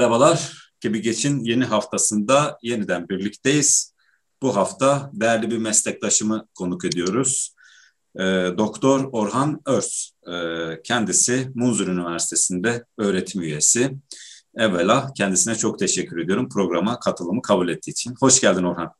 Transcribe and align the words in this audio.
Merhabalar, 0.00 0.70
Gibi 0.80 1.02
Geçin 1.02 1.44
yeni 1.44 1.64
haftasında 1.64 2.58
yeniden 2.62 3.08
birlikteyiz. 3.08 3.94
Bu 4.42 4.56
hafta 4.56 5.10
değerli 5.12 5.50
bir 5.50 5.58
meslektaşımı 5.58 6.48
konuk 6.54 6.84
ediyoruz. 6.84 7.54
E, 8.16 8.22
Doktor 8.58 9.08
Orhan 9.12 9.60
Örs, 9.66 10.10
e, 10.26 10.34
kendisi 10.82 11.48
Munzur 11.54 11.88
Üniversitesi'nde 11.88 12.84
öğretim 12.98 13.42
üyesi. 13.42 13.90
Evvela 14.56 15.12
kendisine 15.16 15.54
çok 15.54 15.78
teşekkür 15.78 16.18
ediyorum 16.18 16.48
programa 16.48 17.00
katılımı 17.00 17.42
kabul 17.42 17.68
ettiği 17.68 17.90
için. 17.90 18.14
Hoş 18.20 18.40
geldin 18.40 18.64
Orhan. 18.64 18.92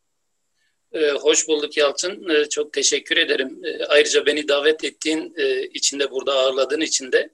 Ee, 0.92 1.10
hoş 1.10 1.48
bulduk 1.48 1.76
Yalçın. 1.76 2.28
Ee, 2.28 2.48
çok 2.48 2.73
teşekkür 2.73 3.16
ederim. 3.16 3.59
Ee, 3.64 3.84
ayrıca 3.84 4.26
beni 4.26 4.48
davet 4.48 4.84
ettiğin 4.84 5.35
e, 5.37 5.62
için 5.62 6.01
burada 6.10 6.32
ağırladığın 6.32 6.80
için 6.80 7.12
de 7.12 7.30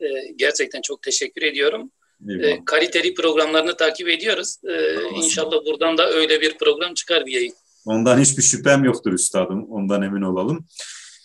e, 0.00 0.06
gerçekten 0.36 0.82
çok 0.82 1.02
teşekkür 1.02 1.42
ediyorum. 1.42 1.90
E, 2.28 2.64
kaliteli 2.64 3.14
programlarını 3.14 3.76
takip 3.76 4.08
ediyoruz. 4.08 4.56
E, 4.64 4.94
inşallah 5.16 5.56
buradan 5.66 5.98
da 5.98 6.10
öyle 6.10 6.40
bir 6.40 6.58
program 6.58 6.94
çıkar 6.94 7.26
diyeyim. 7.26 7.52
Ondan 7.84 8.20
hiçbir 8.20 8.42
şüphem 8.42 8.84
yoktur 8.84 9.12
üstadım. 9.12 9.66
Ondan 9.70 10.02
emin 10.02 10.22
olalım. 10.22 10.66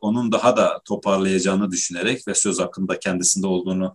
onun 0.00 0.32
daha 0.32 0.56
da 0.56 0.80
toparlayacağını 0.84 1.70
düşünerek 1.70 2.28
ve 2.28 2.34
söz 2.34 2.60
hakkında 2.60 2.98
kendisinde 2.98 3.46
olduğunu 3.46 3.94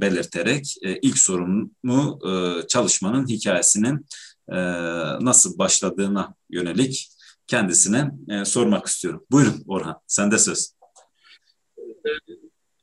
belirterek 0.00 0.74
ilk 0.82 1.18
sorunu 1.18 2.18
çalışmanın 2.68 3.28
hikayesinin 3.28 4.06
nasıl 5.20 5.58
başladığına 5.58 6.34
yönelik 6.50 7.08
kendisine 7.46 8.10
sormak 8.44 8.86
istiyorum. 8.86 9.24
Buyurun 9.30 9.64
Orhan, 9.66 10.00
sende 10.06 10.38
söz. 10.38 10.81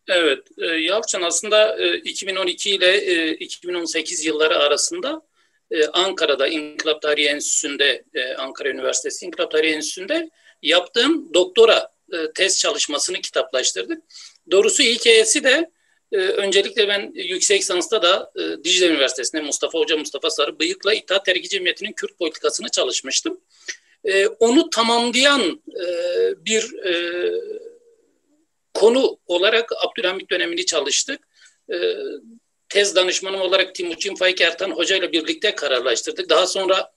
Evet, 0.09 0.39
e, 0.57 0.65
Yalçın 0.65 1.21
aslında 1.21 1.77
2012 2.03 2.69
e, 2.69 2.73
ile 2.73 3.33
2018 3.35 4.21
e, 4.21 4.27
yılları 4.27 4.57
arasında 4.57 5.21
Ankara'da 5.93 6.47
İnkılap 6.47 7.01
Tarihi 7.01 7.27
Enstitüsü'nde, 7.27 8.03
Ankara 8.37 8.69
Üniversitesi 8.69 9.25
İnkılap 9.25 9.51
Tarihi 9.51 9.73
Enstitüsü'nde 9.73 10.29
yaptığım 10.61 11.33
doktora 11.33 11.91
tez 12.35 12.59
çalışmasını 12.59 13.21
kitaplaştırdık. 13.21 14.03
Doğrusu 14.51 14.83
hikayesi 14.83 15.43
de 15.43 15.71
öncelikle 16.11 16.87
ben 16.87 17.11
yüksek 17.15 17.61
lisansta 17.61 18.01
da 18.01 18.31
Dicle 18.63 18.87
Üniversitesi'nde 18.87 19.41
Mustafa 19.41 19.79
Hoca 19.79 19.97
Mustafa 19.97 20.29
Sarı 20.29 20.59
Bıyık'la 20.59 20.93
İttihat 20.93 21.25
Terki 21.25 21.49
Cemiyeti'nin 21.49 21.93
Kürt 21.93 22.17
politikasını 22.17 22.69
çalışmıştım. 22.69 23.41
Onu 24.39 24.69
tamamlayan 24.69 25.61
bir 26.45 26.73
konu 28.79 29.17
olarak 29.25 29.69
Abdülhamit 29.85 30.31
dönemini 30.31 30.65
çalıştık. 30.65 31.27
E, 31.73 31.75
tez 32.69 32.95
danışmanım 32.95 33.41
olarak 33.41 33.75
Timuçin 33.75 34.15
Faik 34.15 34.41
Ertan 34.41 34.71
Hoca 34.71 34.95
ile 34.95 35.11
birlikte 35.11 35.55
kararlaştırdık. 35.55 36.29
Daha 36.29 36.47
sonra 36.47 36.91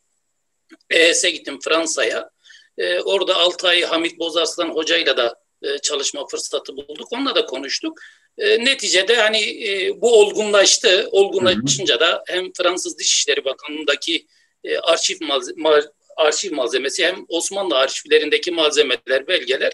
ES'e 0.91 1.31
gittim 1.31 1.59
Fransa'ya. 1.65 2.31
E, 2.79 3.01
orada 3.01 3.37
6 3.37 3.69
ay 3.69 3.83
Hamit 3.83 4.19
Bozarslan 4.19 4.69
Hoca 4.69 4.97
ile 4.97 5.17
de 5.17 5.35
çalışma 5.83 6.27
fırsatı 6.27 6.77
bulduk. 6.77 7.13
Onunla 7.13 7.35
da 7.35 7.47
konuştuk. 7.47 7.99
E, 8.39 8.65
neticede 8.65 9.17
hani 9.17 9.69
e, 9.69 10.01
bu 10.01 10.21
olgunlaştı. 10.21 11.09
Olgunlaşınca 11.11 12.01
da 12.01 12.25
hem 12.27 12.53
Fransız 12.53 12.99
Dışişleri 12.99 13.45
Bakanlığı'ndaki 13.45 14.27
e, 14.65 14.79
arşiv, 14.79 15.17
malze- 15.17 15.93
arşiv 16.17 16.55
malzemesi 16.55 17.07
hem 17.07 17.25
Osmanlı 17.29 17.77
arşivlerindeki 17.77 18.51
malzemeler, 18.51 19.27
belgeler 19.29 19.73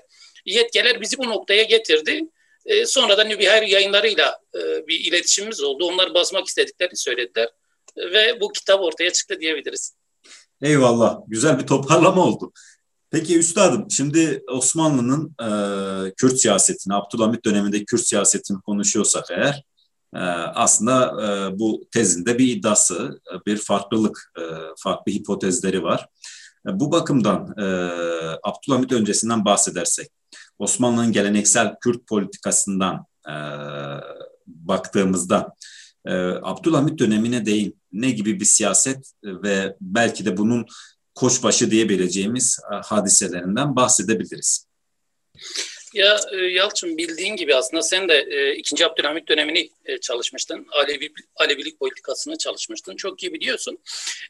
yetkiler 0.52 1.00
bizi 1.00 1.18
bu 1.18 1.28
noktaya 1.28 1.62
getirdi. 1.62 2.28
E, 2.66 2.86
sonra 2.86 3.18
da 3.18 3.24
Nübihar 3.24 3.62
yayınlarıyla 3.62 4.40
e, 4.54 4.86
bir 4.86 5.00
iletişimimiz 5.00 5.62
oldu. 5.62 5.84
Onlar 5.84 6.14
basmak 6.14 6.46
istediklerini 6.46 6.96
söylediler. 6.96 7.48
E, 7.96 8.10
ve 8.12 8.40
bu 8.40 8.52
kitap 8.52 8.82
ortaya 8.82 9.12
çıktı 9.12 9.40
diyebiliriz. 9.40 9.94
Eyvallah. 10.62 11.18
Güzel 11.26 11.58
bir 11.58 11.66
toparlama 11.66 12.24
oldu. 12.24 12.52
Peki 13.10 13.38
üstadım 13.38 13.90
şimdi 13.90 14.42
Osmanlı'nın 14.50 15.34
e, 15.40 15.50
Kürt 16.14 16.40
siyasetini, 16.40 16.94
Abdülhamit 16.94 17.44
dönemindeki 17.44 17.84
Kürt 17.84 18.06
siyasetini 18.06 18.60
konuşuyorsak 18.60 19.24
eğer 19.30 19.62
e, 20.14 20.18
aslında 20.54 21.06
e, 21.22 21.58
bu 21.58 21.84
tezinde 21.92 22.38
bir 22.38 22.56
iddiası, 22.56 23.20
bir 23.46 23.56
farklılık, 23.56 24.32
e, 24.38 24.42
farklı 24.78 25.12
hipotezleri 25.12 25.82
var. 25.82 26.08
E, 26.66 26.80
bu 26.80 26.92
bakımdan 26.92 27.54
e, 27.58 27.64
Abdülhamit 28.42 28.92
öncesinden 28.92 29.44
bahsedersek 29.44 30.08
Osmanlı'nın 30.58 31.12
geleneksel 31.12 31.74
Kürt 31.80 32.06
politikasından 32.06 33.06
e, 33.28 33.34
baktığımızda 34.46 35.54
e, 36.06 36.12
Abdülhamit 36.42 36.98
dönemine 36.98 37.46
değil 37.46 37.72
ne 37.92 38.10
gibi 38.10 38.40
bir 38.40 38.44
siyaset 38.44 39.12
ve 39.24 39.76
belki 39.80 40.26
de 40.26 40.36
bunun 40.36 40.66
koçbaşı 41.14 41.70
diyebileceğimiz 41.70 42.58
e, 42.72 42.74
hadiselerinden 42.74 43.76
bahsedebiliriz. 43.76 44.68
Ya 45.94 46.20
e, 46.32 46.36
Yalçın 46.36 46.98
bildiğin 46.98 47.36
gibi 47.36 47.54
aslında 47.54 47.82
sen 47.82 48.08
de 48.08 48.26
e, 48.30 48.54
2. 48.54 48.86
Abdülhamit 48.86 49.28
dönemini 49.28 49.70
e, 49.84 49.98
çalışmıştın. 49.98 50.66
Alevi, 50.72 51.12
Alevilik 51.36 51.78
politikasını 51.78 52.38
çalışmıştın. 52.38 52.96
Çok 52.96 53.22
iyi 53.22 53.32
biliyorsun. 53.34 53.78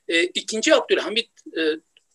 E, 0.08 0.22
2. 0.22 0.74
Abdülhamit 0.74 1.30
e, 1.56 1.62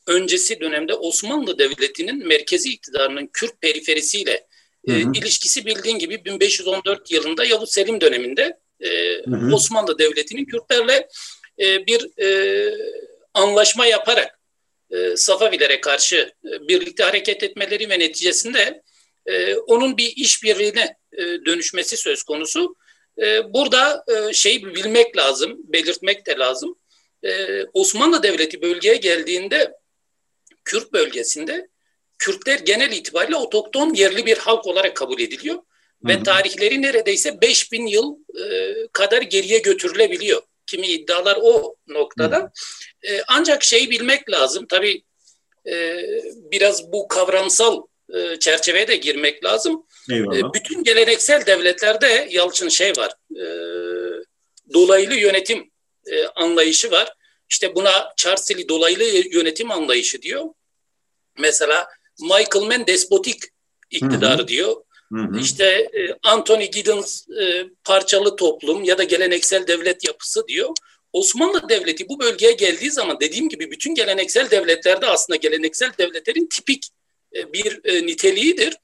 öncesi 0.07 0.59
dönemde 0.59 0.93
Osmanlı 0.93 1.59
Devleti'nin 1.59 2.27
merkezi 2.27 2.69
iktidarının 2.69 3.29
Kürt 3.33 3.61
periferisiyle 3.61 4.47
e, 4.87 4.99
ilişkisi 5.01 5.65
bildiğin 5.65 5.99
gibi 5.99 6.25
1514 6.25 7.11
yılında 7.11 7.45
Yavuz 7.45 7.71
Selim 7.71 8.01
döneminde 8.01 8.59
e, 8.79 8.89
hı 9.25 9.35
hı. 9.35 9.55
Osmanlı 9.55 9.99
Devleti'nin 9.99 10.45
Kürtlerle 10.45 11.07
e, 11.59 11.87
bir 11.87 12.23
e, 12.23 12.77
anlaşma 13.33 13.85
yaparak 13.85 14.39
e, 14.91 15.15
Safavilere 15.15 15.81
karşı 15.81 16.33
e, 16.45 16.67
birlikte 16.67 17.03
hareket 17.03 17.43
etmeleri 17.43 17.89
ve 17.89 17.99
neticesinde 17.99 18.81
e, 19.25 19.55
onun 19.55 19.97
bir 19.97 20.13
işbirliğine 20.15 20.97
e, 21.13 21.21
dönüşmesi 21.21 21.97
söz 21.97 22.23
konusu. 22.23 22.75
E, 23.21 23.53
burada 23.53 24.05
e, 24.07 24.33
şeyi 24.33 24.65
bilmek 24.65 25.17
lazım, 25.17 25.59
belirtmek 25.63 26.27
de 26.27 26.37
lazım. 26.37 26.75
E, 27.23 27.63
Osmanlı 27.73 28.23
Devleti 28.23 28.61
bölgeye 28.61 28.95
geldiğinde 28.95 29.73
Kürt 30.65 30.93
bölgesinde 30.93 31.67
Kürtler 32.17 32.59
genel 32.59 32.91
itibariyle 32.91 33.35
otokton 33.35 33.93
yerli 33.93 34.25
bir 34.25 34.37
halk 34.37 34.67
olarak 34.67 34.95
kabul 34.95 35.19
ediliyor. 35.19 35.55
Hı 35.55 35.59
hı. 35.59 36.07
Ve 36.07 36.23
tarihleri 36.23 36.81
neredeyse 36.81 37.41
5000 37.41 37.87
yıl 37.87 38.17
e, 38.41 38.73
kadar 38.93 39.21
geriye 39.21 39.57
götürülebiliyor. 39.57 40.41
Kimi 40.65 40.87
iddialar 40.87 41.39
o 41.41 41.75
noktada. 41.87 42.51
E, 43.09 43.21
ancak 43.27 43.63
şey 43.63 43.89
bilmek 43.89 44.31
lazım. 44.31 44.65
Tabii 44.69 45.03
e, 45.67 46.03
biraz 46.51 46.91
bu 46.91 47.07
kavramsal 47.07 47.81
e, 48.13 48.39
çerçeveye 48.39 48.87
de 48.87 48.95
girmek 48.95 49.45
lazım. 49.45 49.85
E, 50.11 50.53
bütün 50.53 50.83
geleneksel 50.83 51.45
devletlerde 51.45 52.27
Yalçın 52.31 52.69
şey 52.69 52.91
var. 52.91 53.11
E, 53.35 53.45
dolaylı 54.73 55.13
yönetim 55.13 55.71
e, 56.11 56.25
anlayışı 56.25 56.91
var. 56.91 57.13
İşte 57.49 57.75
buna 57.75 58.13
Churchill'i 58.17 58.69
dolaylı 58.69 59.03
yönetim 59.03 59.71
anlayışı 59.71 60.21
diyor. 60.21 60.45
Mesela 61.39 61.87
Michael 62.21 62.65
Mann 62.65 62.87
despotik 62.87 63.43
iktidarı 63.91 64.37
Hı-hı. 64.37 64.47
diyor. 64.47 64.75
Hı-hı. 65.13 65.39
İşte 65.39 65.65
e, 65.65 66.17
Anthony 66.23 66.71
Giddens 66.71 67.29
e, 67.29 67.65
parçalı 67.83 68.35
toplum 68.35 68.83
ya 68.83 68.97
da 68.97 69.03
geleneksel 69.03 69.67
devlet 69.67 70.03
yapısı 70.03 70.47
diyor. 70.47 70.69
Osmanlı 71.13 71.69
Devleti 71.69 72.09
bu 72.09 72.19
bölgeye 72.19 72.51
geldiği 72.51 72.91
zaman 72.91 73.19
dediğim 73.19 73.49
gibi 73.49 73.71
bütün 73.71 73.95
geleneksel 73.95 74.51
devletlerde 74.51 75.05
aslında 75.05 75.37
geleneksel 75.37 75.91
devletlerin 75.97 76.47
tipik 76.47 76.87
e, 77.35 77.53
bir 77.53 77.79
niteliğidir. 78.07 78.77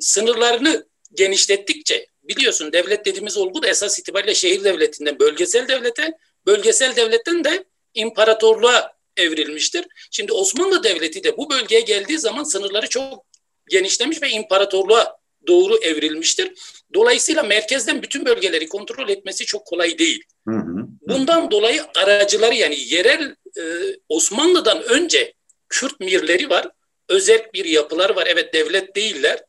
Sınırlarını 0.00 0.86
genişlettikçe 1.14 2.06
biliyorsun 2.22 2.72
devlet 2.72 3.04
dediğimiz 3.06 3.36
olgu 3.36 3.62
da 3.62 3.68
esas 3.68 3.98
itibariyle 3.98 4.34
şehir 4.34 4.64
devletinden 4.64 5.18
bölgesel 5.18 5.68
devlete, 5.68 6.12
bölgesel 6.46 6.96
devletten 6.96 7.44
de 7.44 7.64
imparatorluğa 7.94 8.92
evrilmiştir. 9.16 9.86
Şimdi 10.10 10.32
Osmanlı 10.32 10.84
Devleti 10.84 11.24
de 11.24 11.36
bu 11.36 11.50
bölgeye 11.50 11.80
geldiği 11.80 12.18
zaman 12.18 12.44
sınırları 12.44 12.88
çok 12.88 13.24
genişlemiş 13.70 14.22
ve 14.22 14.30
imparatorluğa 14.30 15.16
doğru 15.46 15.76
evrilmiştir. 15.76 16.52
Dolayısıyla 16.94 17.42
merkezden 17.42 18.02
bütün 18.02 18.24
bölgeleri 18.24 18.68
kontrol 18.68 19.08
etmesi 19.08 19.46
çok 19.46 19.66
kolay 19.66 19.98
değil. 19.98 20.22
Hı 20.48 20.54
hı. 20.54 20.86
Bundan 21.08 21.50
dolayı 21.50 21.82
aracıları 21.96 22.54
yani 22.54 22.76
yerel 22.78 23.34
e, 23.58 23.62
Osmanlı'dan 24.08 24.82
önce 24.82 25.34
Kürt 25.68 26.00
mirleri 26.00 26.50
var. 26.50 26.68
Özel 27.08 27.46
bir 27.54 27.64
yapılar 27.64 28.10
var. 28.10 28.26
Evet 28.26 28.54
devlet 28.54 28.96
değiller. 28.96 29.44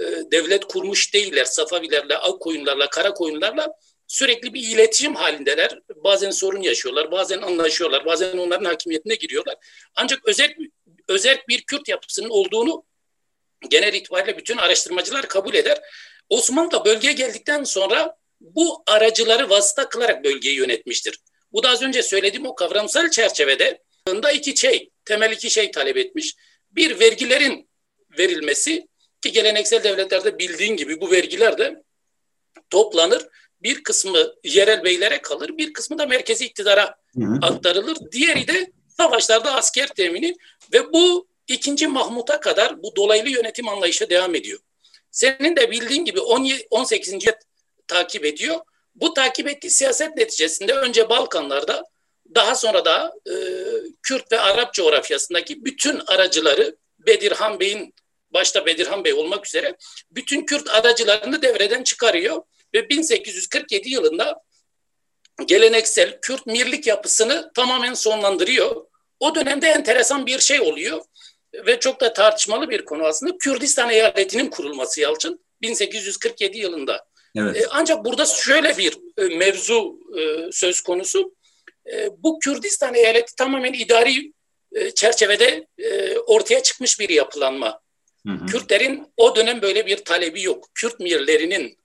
E, 0.00 0.04
devlet 0.30 0.64
kurmuş 0.64 1.14
değiller. 1.14 1.44
Safavilerle, 1.44 2.16
ak 2.16 2.40
koyunlarla, 2.40 2.90
kara 2.90 3.14
koyunlarla 3.14 3.68
sürekli 4.06 4.54
bir 4.54 4.62
iletişim 4.62 5.14
halindeler. 5.14 5.78
Bazen 5.96 6.30
sorun 6.30 6.62
yaşıyorlar, 6.62 7.10
bazen 7.10 7.42
anlaşıyorlar, 7.42 8.06
bazen 8.06 8.38
onların 8.38 8.64
hakimiyetine 8.64 9.14
giriyorlar. 9.14 9.56
Ancak 9.94 10.28
özel 10.28 10.54
özel 11.08 11.42
bir 11.48 11.62
Kürt 11.62 11.88
yapısının 11.88 12.30
olduğunu 12.30 12.84
genel 13.68 13.94
itibariyle 13.94 14.38
bütün 14.38 14.56
araştırmacılar 14.56 15.28
kabul 15.28 15.54
eder. 15.54 15.80
Osmanlı 16.28 16.70
da 16.70 16.84
bölgeye 16.84 17.12
geldikten 17.12 17.64
sonra 17.64 18.16
bu 18.40 18.82
aracıları 18.86 19.50
vasıta 19.50 19.88
kılarak 19.88 20.24
bölgeyi 20.24 20.56
yönetmiştir. 20.56 21.18
Bu 21.52 21.62
da 21.62 21.68
az 21.68 21.82
önce 21.82 22.02
söylediğim 22.02 22.46
o 22.46 22.54
kavramsal 22.54 23.10
çerçevede 23.10 23.82
iki 24.34 24.56
şey, 24.56 24.90
temel 25.04 25.32
iki 25.32 25.50
şey 25.50 25.70
talep 25.70 25.96
etmiş. 25.96 26.34
Bir 26.70 27.00
vergilerin 27.00 27.68
verilmesi 28.18 28.88
ki 29.22 29.32
geleneksel 29.32 29.84
devletlerde 29.84 30.38
bildiğin 30.38 30.76
gibi 30.76 31.00
bu 31.00 31.10
vergiler 31.10 31.58
de 31.58 31.82
toplanır. 32.70 33.26
Bir 33.64 33.82
kısmı 33.82 34.34
yerel 34.44 34.84
beylere 34.84 35.22
kalır, 35.22 35.50
bir 35.58 35.72
kısmı 35.72 35.98
da 35.98 36.06
merkezi 36.06 36.44
iktidara 36.46 36.96
aktarılır. 37.42 37.96
Diğeri 38.12 38.48
de 38.48 38.72
savaşlarda 38.96 39.54
asker 39.54 39.88
temini 39.88 40.36
ve 40.72 40.92
bu 40.92 41.26
ikinci 41.48 41.86
Mahmut'a 41.86 42.40
kadar 42.40 42.82
bu 42.82 42.96
dolaylı 42.96 43.28
yönetim 43.28 43.68
anlayışı 43.68 44.10
devam 44.10 44.34
ediyor. 44.34 44.58
Senin 45.10 45.56
de 45.56 45.70
bildiğin 45.70 46.04
gibi 46.04 46.20
18. 46.70 47.14
takip 47.88 48.24
ediyor. 48.24 48.60
Bu 48.94 49.14
takip 49.14 49.48
ettiği 49.48 49.70
siyaset 49.70 50.16
neticesinde 50.16 50.72
önce 50.72 51.08
Balkanlarda 51.08 51.84
daha 52.34 52.54
sonra 52.54 52.84
da 52.84 53.12
e, 53.26 53.34
Kürt 54.02 54.32
ve 54.32 54.40
Arap 54.40 54.74
coğrafyasındaki 54.74 55.64
bütün 55.64 56.00
aracıları 56.06 56.76
Bedirhan 56.98 57.60
Bey'in 57.60 57.94
başta 58.30 58.66
Bedirhan 58.66 59.04
Bey 59.04 59.12
olmak 59.12 59.46
üzere 59.46 59.76
bütün 60.10 60.46
Kürt 60.46 60.70
aracılarını 60.70 61.42
devreden 61.42 61.82
çıkarıyor 61.82 62.42
ve 62.74 62.88
1847 62.88 63.88
yılında 63.88 64.42
geleneksel 65.46 66.18
Kürt 66.22 66.46
mirlik 66.46 66.86
yapısını 66.86 67.50
tamamen 67.54 67.94
sonlandırıyor. 67.94 68.86
O 69.20 69.34
dönemde 69.34 69.68
enteresan 69.68 70.26
bir 70.26 70.38
şey 70.38 70.60
oluyor 70.60 71.02
ve 71.66 71.80
çok 71.80 72.00
da 72.00 72.12
tartışmalı 72.12 72.70
bir 72.70 72.84
konu 72.84 73.04
aslında. 73.04 73.38
Kürdistan 73.38 73.90
eyaletinin 73.90 74.50
kurulması 74.50 75.00
Yalçın 75.00 75.44
1847 75.62 76.58
yılında. 76.58 77.06
Evet. 77.36 77.56
E, 77.56 77.66
ancak 77.70 78.04
burada 78.04 78.26
şöyle 78.26 78.78
bir 78.78 78.98
e, 79.18 79.36
mevzu 79.36 79.98
e, 80.18 80.52
söz 80.52 80.80
konusu. 80.80 81.34
Bu 82.18 82.38
Kürdistan 82.38 82.94
eyaleti 82.94 83.36
tamamen 83.36 83.72
idari 83.72 84.32
çerçevede 84.94 85.66
ortaya 86.26 86.62
çıkmış 86.62 87.00
bir 87.00 87.08
yapılanma. 87.08 87.80
Hı 88.26 88.32
hı. 88.32 88.46
Kürtlerin 88.46 89.06
o 89.16 89.36
dönem 89.36 89.62
böyle 89.62 89.86
bir 89.86 89.96
talebi 89.96 90.42
yok. 90.42 90.68
Kürt 90.74 91.00
mirlerinin 91.00 91.78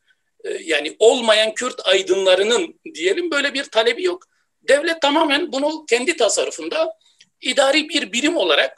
yani 0.43 0.95
olmayan 0.99 1.53
Kürt 1.53 1.87
aydınlarının 1.87 2.79
diyelim 2.93 3.31
böyle 3.31 3.53
bir 3.53 3.63
talebi 3.63 4.03
yok. 4.03 4.23
Devlet 4.61 5.01
tamamen 5.01 5.51
bunu 5.51 5.85
kendi 5.85 6.17
tasarrufunda 6.17 6.93
idari 7.41 7.89
bir 7.89 8.11
birim 8.11 8.37
olarak 8.37 8.77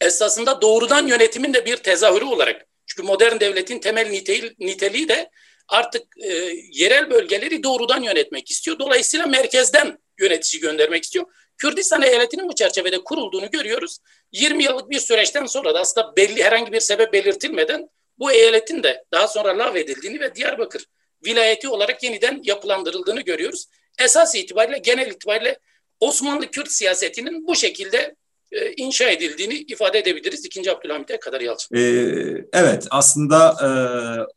esasında 0.00 0.62
doğrudan 0.62 1.06
yönetimin 1.06 1.54
de 1.54 1.66
bir 1.66 1.76
tezahürü 1.76 2.24
olarak 2.24 2.66
çünkü 2.86 3.02
modern 3.02 3.40
devletin 3.40 3.78
temel 3.78 4.08
niteliği, 4.08 4.54
niteliği 4.58 5.08
de 5.08 5.30
artık 5.68 6.02
e, 6.22 6.28
yerel 6.72 7.10
bölgeleri 7.10 7.62
doğrudan 7.62 8.02
yönetmek 8.02 8.50
istiyor. 8.50 8.78
Dolayısıyla 8.78 9.26
merkezden 9.26 9.98
yönetici 10.20 10.60
göndermek 10.60 11.04
istiyor. 11.04 11.26
Kürdistan 11.58 12.02
eyaletinin 12.02 12.48
bu 12.48 12.54
çerçevede 12.54 13.04
kurulduğunu 13.04 13.50
görüyoruz. 13.50 13.98
20 14.32 14.64
yıllık 14.64 14.90
bir 14.90 14.98
süreçten 14.98 15.46
sonra 15.46 15.74
da 15.74 15.80
aslında 15.80 16.16
belli 16.16 16.44
herhangi 16.44 16.72
bir 16.72 16.80
sebep 16.80 17.12
belirtilmeden 17.12 17.88
bu 18.20 18.32
eyaletin 18.32 18.82
de 18.82 19.04
daha 19.12 19.28
sonra 19.28 19.58
lağvedildiğini 19.58 20.20
ve 20.20 20.34
Diyarbakır 20.34 20.86
vilayeti 21.26 21.68
olarak 21.68 22.02
yeniden 22.02 22.40
yapılandırıldığını 22.44 23.20
görüyoruz. 23.20 23.66
Esas 23.98 24.34
itibariyle 24.34 24.78
genel 24.78 25.10
itibariyle 25.10 25.58
Osmanlı 26.00 26.46
Kürt 26.46 26.72
siyasetinin 26.72 27.46
bu 27.46 27.56
şekilde 27.56 28.16
e, 28.52 28.72
inşa 28.72 29.10
edildiğini 29.10 29.54
ifade 29.54 29.98
edebiliriz. 29.98 30.44
İkinci 30.44 30.72
Abdülhamit'e 30.72 31.20
kadar 31.20 31.40
Yalçın. 31.40 31.76
Ee, 31.76 32.44
evet 32.52 32.86
aslında 32.90 33.56
e, 33.62 33.70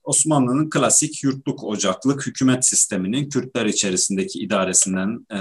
Osmanlı'nın 0.04 0.70
klasik 0.70 1.24
yurtluk 1.24 1.64
ocaklık 1.64 2.28
hükümet 2.28 2.66
sisteminin 2.66 3.30
Kürtler 3.30 3.66
içerisindeki 3.66 4.40
idaresinden 4.40 5.26
e, 5.32 5.40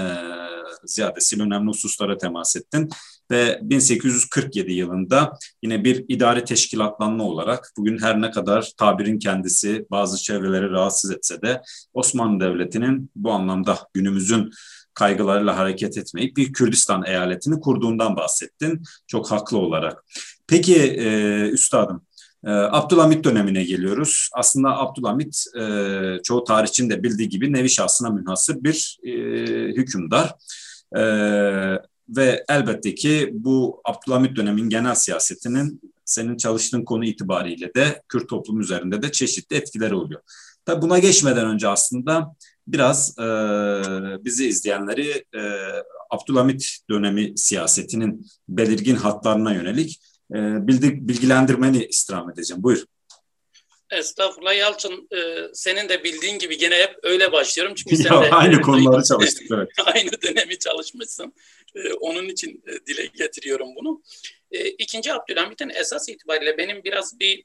ziyadesiyle 0.85 1.43
önemli 1.43 1.69
hususlara 1.69 2.17
temas 2.17 2.55
ettin. 2.55 2.89
Ve 3.31 3.59
1847 3.61 4.73
yılında 4.73 5.37
yine 5.63 5.83
bir 5.83 6.05
idare 6.07 6.45
teşkilatlanma 6.45 7.23
olarak 7.23 7.71
bugün 7.77 8.01
her 8.01 8.21
ne 8.21 8.31
kadar 8.31 8.71
tabirin 8.77 9.19
kendisi 9.19 9.85
bazı 9.91 10.23
çevreleri 10.23 10.69
rahatsız 10.69 11.11
etse 11.11 11.41
de 11.41 11.61
Osmanlı 11.93 12.39
Devleti'nin 12.39 13.11
bu 13.15 13.31
anlamda 13.31 13.77
günümüzün 13.93 14.51
kaygılarıyla 14.93 15.57
hareket 15.57 15.97
etmeyip 15.97 16.37
bir 16.37 16.53
Kürdistan 16.53 17.03
eyaletini 17.05 17.59
kurduğundan 17.59 18.15
bahsettin. 18.15 18.83
Çok 19.07 19.31
haklı 19.31 19.57
olarak. 19.57 20.03
Peki 20.47 20.75
e, 20.75 21.49
üstadım, 21.49 22.05
e, 22.45 22.49
Abdülhamit 22.49 23.23
dönemine 23.23 23.63
geliyoruz. 23.63 24.29
Aslında 24.33 24.77
Abdülhamit 24.77 25.45
e, 25.59 25.63
çoğu 26.23 26.43
tarihçinin 26.43 26.89
de 26.89 27.03
bildiği 27.03 27.29
gibi 27.29 27.53
nevi 27.53 27.69
şahsına 27.69 28.09
münhasır 28.09 28.63
bir 28.63 28.97
e, 29.03 29.11
hükümdar. 29.67 30.33
Ve 32.09 32.43
elbette 32.49 32.95
ki 32.95 33.29
bu 33.33 33.81
Abdülhamit 33.85 34.35
dönemin 34.35 34.69
genel 34.69 34.95
siyasetinin 34.95 35.81
senin 36.05 36.37
çalıştığın 36.37 36.83
konu 36.83 37.05
itibariyle 37.05 37.73
de 37.73 38.01
Kürt 38.09 38.29
toplumu 38.29 38.61
üzerinde 38.61 39.01
de 39.01 39.11
çeşitli 39.11 39.55
etkileri 39.55 39.95
oluyor. 39.95 40.21
Tabi 40.65 40.81
buna 40.81 40.99
geçmeden 40.99 41.45
önce 41.45 41.67
aslında 41.67 42.35
biraz 42.67 43.19
e, 43.19 43.23
bizi 44.25 44.47
izleyenleri 44.47 45.23
e, 45.35 45.41
Abdülhamit 46.09 46.77
dönemi 46.89 47.33
siyasetinin 47.37 48.25
belirgin 48.49 48.95
hatlarına 48.95 49.53
yönelik 49.53 50.01
e, 50.31 50.67
bildi, 50.67 51.07
bilgilendirmeni 51.07 51.85
istirham 51.85 52.29
edeceğim. 52.29 52.63
Buyur. 52.63 52.85
Estağfurullah 53.97 54.57
Yalçın. 54.57 55.07
E, 55.15 55.47
senin 55.53 55.89
de 55.89 56.03
bildiğin 56.03 56.39
gibi 56.39 56.57
gene 56.57 56.75
hep 56.75 56.95
öyle 57.03 57.31
başlıyorum. 57.31 57.75
Çünkü 57.75 57.95
sen 57.95 58.23
de 58.23 58.29
aynı 58.29 58.61
konuları 58.61 59.03
çalıştık. 59.03 59.47
Evet. 59.51 59.69
aynı 59.85 60.21
dönemi 60.21 60.59
çalışmışsın. 60.59 61.33
E, 61.75 61.93
onun 61.93 62.29
için 62.29 62.63
e, 62.67 62.85
dile 62.85 63.05
getiriyorum 63.05 63.75
bunu. 63.75 64.03
E, 64.51 64.69
ikinci 64.69 65.13
Abdülhamit'in 65.13 65.69
esas 65.69 66.09
itibariyle 66.09 66.57
benim 66.57 66.83
biraz 66.83 67.19
bir 67.19 67.43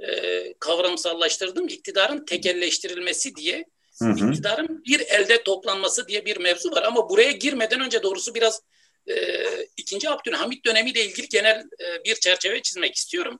e, 0.00 0.54
kavramsallaştırdığım 0.58 1.68
iktidarın 1.68 2.24
tekelleştirilmesi 2.24 3.36
diye 3.36 3.64
Hı 3.98 4.04
hı. 4.04 4.30
iktidarın 4.30 4.84
bir 4.84 5.00
elde 5.00 5.42
toplanması 5.42 6.08
diye 6.08 6.24
bir 6.24 6.36
mevzu 6.36 6.70
var. 6.70 6.82
Ama 6.82 7.08
buraya 7.08 7.32
girmeden 7.32 7.80
önce 7.80 8.02
doğrusu 8.02 8.34
biraz 8.34 8.62
e, 9.08 9.14
ikinci 9.76 10.10
Abdülhamit 10.10 10.64
dönemiyle 10.64 11.04
ilgili 11.04 11.28
genel 11.28 11.58
e, 11.58 12.04
bir 12.04 12.14
çerçeve 12.14 12.62
çizmek 12.62 12.94
istiyorum. 12.94 13.38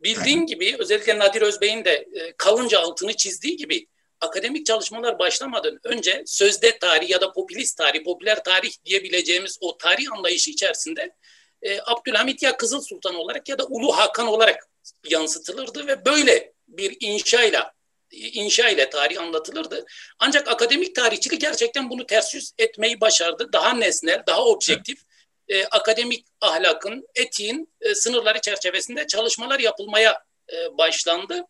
Bildiğin 0.00 0.46
gibi 0.46 0.76
özellikle 0.78 1.18
Nadir 1.18 1.42
Özbey'in 1.42 1.84
de 1.84 1.92
e, 1.92 2.32
kalınca 2.36 2.80
altını 2.80 3.16
çizdiği 3.16 3.56
gibi 3.56 3.86
akademik 4.20 4.66
çalışmalar 4.66 5.18
başlamadan 5.18 5.80
önce 5.84 6.22
sözde 6.26 6.78
tarih 6.78 7.10
ya 7.10 7.20
da 7.20 7.32
popülist 7.32 7.76
tarih, 7.76 8.04
popüler 8.04 8.44
tarih 8.44 8.72
diyebileceğimiz 8.84 9.58
o 9.60 9.78
tarih 9.78 10.12
anlayışı 10.12 10.50
içerisinde 10.50 11.14
e, 11.62 11.80
Abdülhamit 11.80 12.42
ya 12.42 12.56
Kızıl 12.56 12.80
Sultan 12.80 13.14
olarak 13.14 13.48
ya 13.48 13.58
da 13.58 13.66
Ulu 13.66 13.96
Hakan 13.96 14.26
olarak 14.26 14.68
yansıtılırdı 15.08 15.86
ve 15.86 16.04
böyle 16.04 16.52
bir 16.68 16.96
inşayla 17.00 17.72
inşa 18.12 18.68
ile 18.68 18.90
tarih 18.90 19.20
anlatılırdı. 19.20 19.86
Ancak 20.18 20.48
akademik 20.48 20.94
tarihçilik 20.94 21.40
gerçekten 21.40 21.90
bunu 21.90 22.06
ters 22.06 22.34
yüz 22.34 22.52
etmeyi 22.58 23.00
başardı. 23.00 23.52
Daha 23.52 23.74
nesnel, 23.74 24.22
daha 24.26 24.44
objektif, 24.44 25.02
e, 25.48 25.64
akademik 25.64 26.26
ahlakın, 26.40 27.06
etiğin 27.14 27.72
e, 27.80 27.94
sınırları 27.94 28.40
çerçevesinde 28.40 29.06
çalışmalar 29.06 29.60
yapılmaya 29.60 30.24
e, 30.52 30.78
başlandı. 30.78 31.44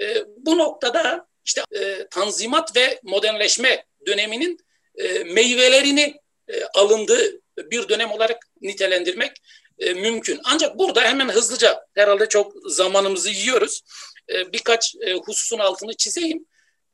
E, 0.00 0.24
bu 0.36 0.58
noktada 0.58 1.26
işte 1.44 1.62
e, 1.72 2.08
tanzimat 2.08 2.76
ve 2.76 3.00
modernleşme 3.02 3.84
döneminin 4.06 4.58
e, 4.96 5.24
meyvelerini 5.24 6.20
e, 6.48 6.64
alındığı 6.64 7.40
bir 7.58 7.88
dönem 7.88 8.10
olarak 8.10 8.38
nitelendirmek 8.60 9.32
e, 9.78 9.94
mümkün. 9.94 10.40
Ancak 10.44 10.78
burada 10.78 11.02
hemen 11.02 11.28
hızlıca 11.28 11.86
herhalde 11.94 12.28
çok 12.28 12.52
zamanımızı 12.66 13.30
yiyoruz. 13.30 13.82
E, 14.32 14.52
birkaç 14.52 14.94
e, 15.00 15.12
hususun 15.12 15.58
altını 15.58 15.94
çizeyim. 15.96 16.46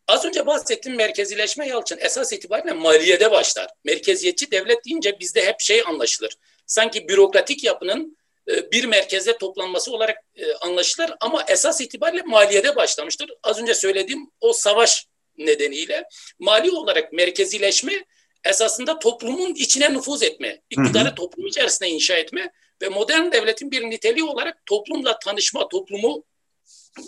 Az 0.09 0.25
önce 0.25 0.47
bahsettiğim 0.47 0.99
merkezileşme 0.99 1.69
Yalçın 1.69 1.99
esas 2.01 2.33
itibariyle 2.33 2.73
maliyede 2.73 3.31
başlar. 3.31 3.69
Merkeziyetçi 3.85 4.51
devlet 4.51 4.85
deyince 4.85 5.21
bizde 5.21 5.47
hep 5.47 5.61
şey 5.61 5.83
anlaşılır. 5.87 6.37
Sanki 6.67 7.09
bürokratik 7.09 7.65
yapının 7.65 8.17
e, 8.51 8.73
bir 8.73 8.85
merkeze 8.85 9.39
toplanması 9.39 9.93
olarak 9.93 10.19
e, 10.37 10.53
anlaşılır 10.55 11.13
ama 11.21 11.45
esas 11.49 11.81
itibariyle 11.81 12.23
maliyede 12.23 12.77
başlamıştır. 12.77 13.31
Az 13.43 13.63
önce 13.63 13.75
söylediğim 13.75 14.31
o 14.41 14.53
savaş 14.53 15.07
nedeniyle 15.39 16.05
mali 16.39 16.71
olarak 16.71 17.13
merkezileşme 17.13 18.05
esasında 18.45 18.99
toplumun 18.99 19.55
içine 19.55 19.93
nüfuz 19.93 20.23
etme, 20.23 20.61
iktidarı 20.71 21.09
hı 21.09 21.11
hı. 21.11 21.15
toplum 21.15 21.47
içerisinde 21.47 21.89
inşa 21.89 22.15
etme 22.15 22.53
ve 22.83 22.89
modern 22.89 23.33
devletin 23.33 23.71
bir 23.71 23.83
niteliği 23.83 24.25
olarak 24.25 24.67
toplumla 24.67 25.19
tanışma, 25.19 25.69
toplumu 25.69 26.25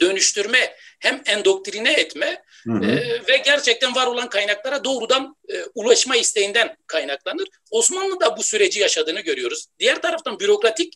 dönüştürme, 0.00 0.76
hem 1.00 1.22
endoktrine 1.26 1.92
etme. 1.92 2.42
E, 2.66 2.96
ve 3.28 3.36
gerçekten 3.44 3.94
var 3.94 4.06
olan 4.06 4.28
kaynaklara 4.28 4.84
doğrudan 4.84 5.36
e, 5.48 5.64
ulaşma 5.74 6.16
isteğinden 6.16 6.76
kaynaklanır. 6.86 7.48
Osmanlı 7.70 8.20
da 8.20 8.36
bu 8.36 8.42
süreci 8.42 8.80
yaşadığını 8.80 9.20
görüyoruz. 9.20 9.66
Diğer 9.78 10.02
taraftan 10.02 10.40
bürokratik 10.40 10.94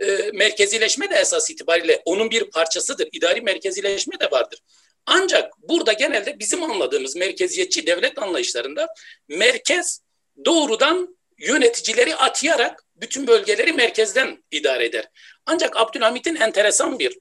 e, 0.00 0.30
merkezileşme 0.34 1.10
de 1.10 1.14
esas 1.14 1.50
itibariyle 1.50 2.02
onun 2.04 2.30
bir 2.30 2.50
parçasıdır. 2.50 3.08
İdari 3.12 3.40
merkezileşme 3.40 4.20
de 4.20 4.30
vardır. 4.30 4.58
Ancak 5.06 5.52
burada 5.68 5.92
genelde 5.92 6.38
bizim 6.38 6.62
anladığımız 6.62 7.16
merkeziyetçi 7.16 7.86
devlet 7.86 8.18
anlayışlarında 8.18 8.88
merkez 9.28 10.00
doğrudan 10.44 11.16
yöneticileri 11.38 12.16
atayarak 12.16 12.84
bütün 12.96 13.26
bölgeleri 13.26 13.72
merkezden 13.72 14.44
idare 14.50 14.84
eder. 14.84 15.08
Ancak 15.46 15.76
Abdülhamit'in 15.76 16.36
enteresan 16.36 16.98
bir 16.98 17.18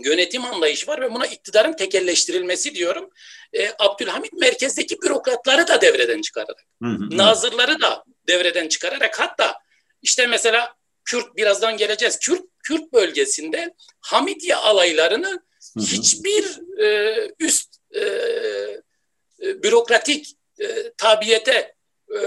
yönetim 0.00 0.44
anlayışı 0.44 0.86
var 0.86 1.00
ve 1.00 1.14
buna 1.14 1.26
iktidarın 1.26 1.72
tekelleştirilmesi 1.72 2.74
diyorum. 2.74 3.10
E, 3.52 3.70
Abdülhamit 3.78 4.32
merkezdeki 4.32 5.02
bürokratları 5.02 5.68
da 5.68 5.80
devreden 5.80 6.20
çıkararak, 6.20 6.64
hı 6.82 6.88
hı. 6.88 7.16
nazırları 7.16 7.80
da 7.80 8.04
devreden 8.28 8.68
çıkararak 8.68 9.20
hatta 9.20 9.54
işte 10.02 10.26
mesela 10.26 10.74
Kürt 11.04 11.36
birazdan 11.36 11.76
geleceğiz. 11.76 12.18
Kürt 12.18 12.42
Kürt 12.62 12.92
bölgesinde 12.92 13.74
Hamidiye 14.00 14.56
alaylarını 14.56 15.28
hı 15.28 15.80
hı. 15.80 15.84
hiçbir 15.84 16.60
e, 16.82 17.16
üst 17.38 17.76
e, 17.94 18.00
e, 19.42 19.62
bürokratik 19.62 20.36
e, 20.60 20.92
tabiyete 20.92 21.74
e, 22.14 22.20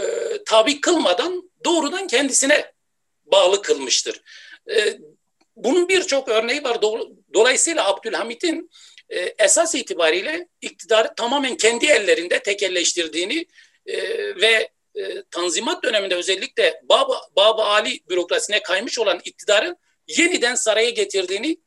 tabi 0.45 0.81
kılmadan 0.81 1.51
doğrudan 1.65 2.07
kendisine 2.07 2.72
bağlı 3.25 3.62
kılmıştır. 3.62 4.22
E, 4.69 5.00
bunun 5.55 5.89
birçok 5.89 6.29
örneği 6.29 6.63
var. 6.63 6.81
Dolayısıyla 7.33 7.88
Abdülhamit'in 7.89 8.69
e, 9.09 9.19
esas 9.19 9.75
itibariyle 9.75 10.47
iktidarı 10.62 11.15
tamamen 11.15 11.57
kendi 11.57 11.85
ellerinde 11.85 12.39
tekelleştirdiğini 12.39 13.45
e, 13.85 13.97
ve 14.35 14.69
e, 14.95 15.24
Tanzimat 15.31 15.83
döneminde 15.83 16.15
özellikle 16.15 16.81
Baba, 16.83 17.21
Baba 17.35 17.65
Ali 17.65 18.00
bürokrasisine 18.09 18.63
kaymış 18.63 19.00
olan 19.00 19.21
iktidarın 19.24 19.77
yeniden 20.07 20.55
saraya 20.55 20.89
getirdiğini 20.89 21.57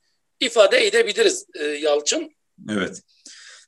ifade 0.41 0.87
edebiliriz 0.87 1.47
e, 1.55 1.65
Yalçın. 1.65 2.33
Evet. 2.71 3.03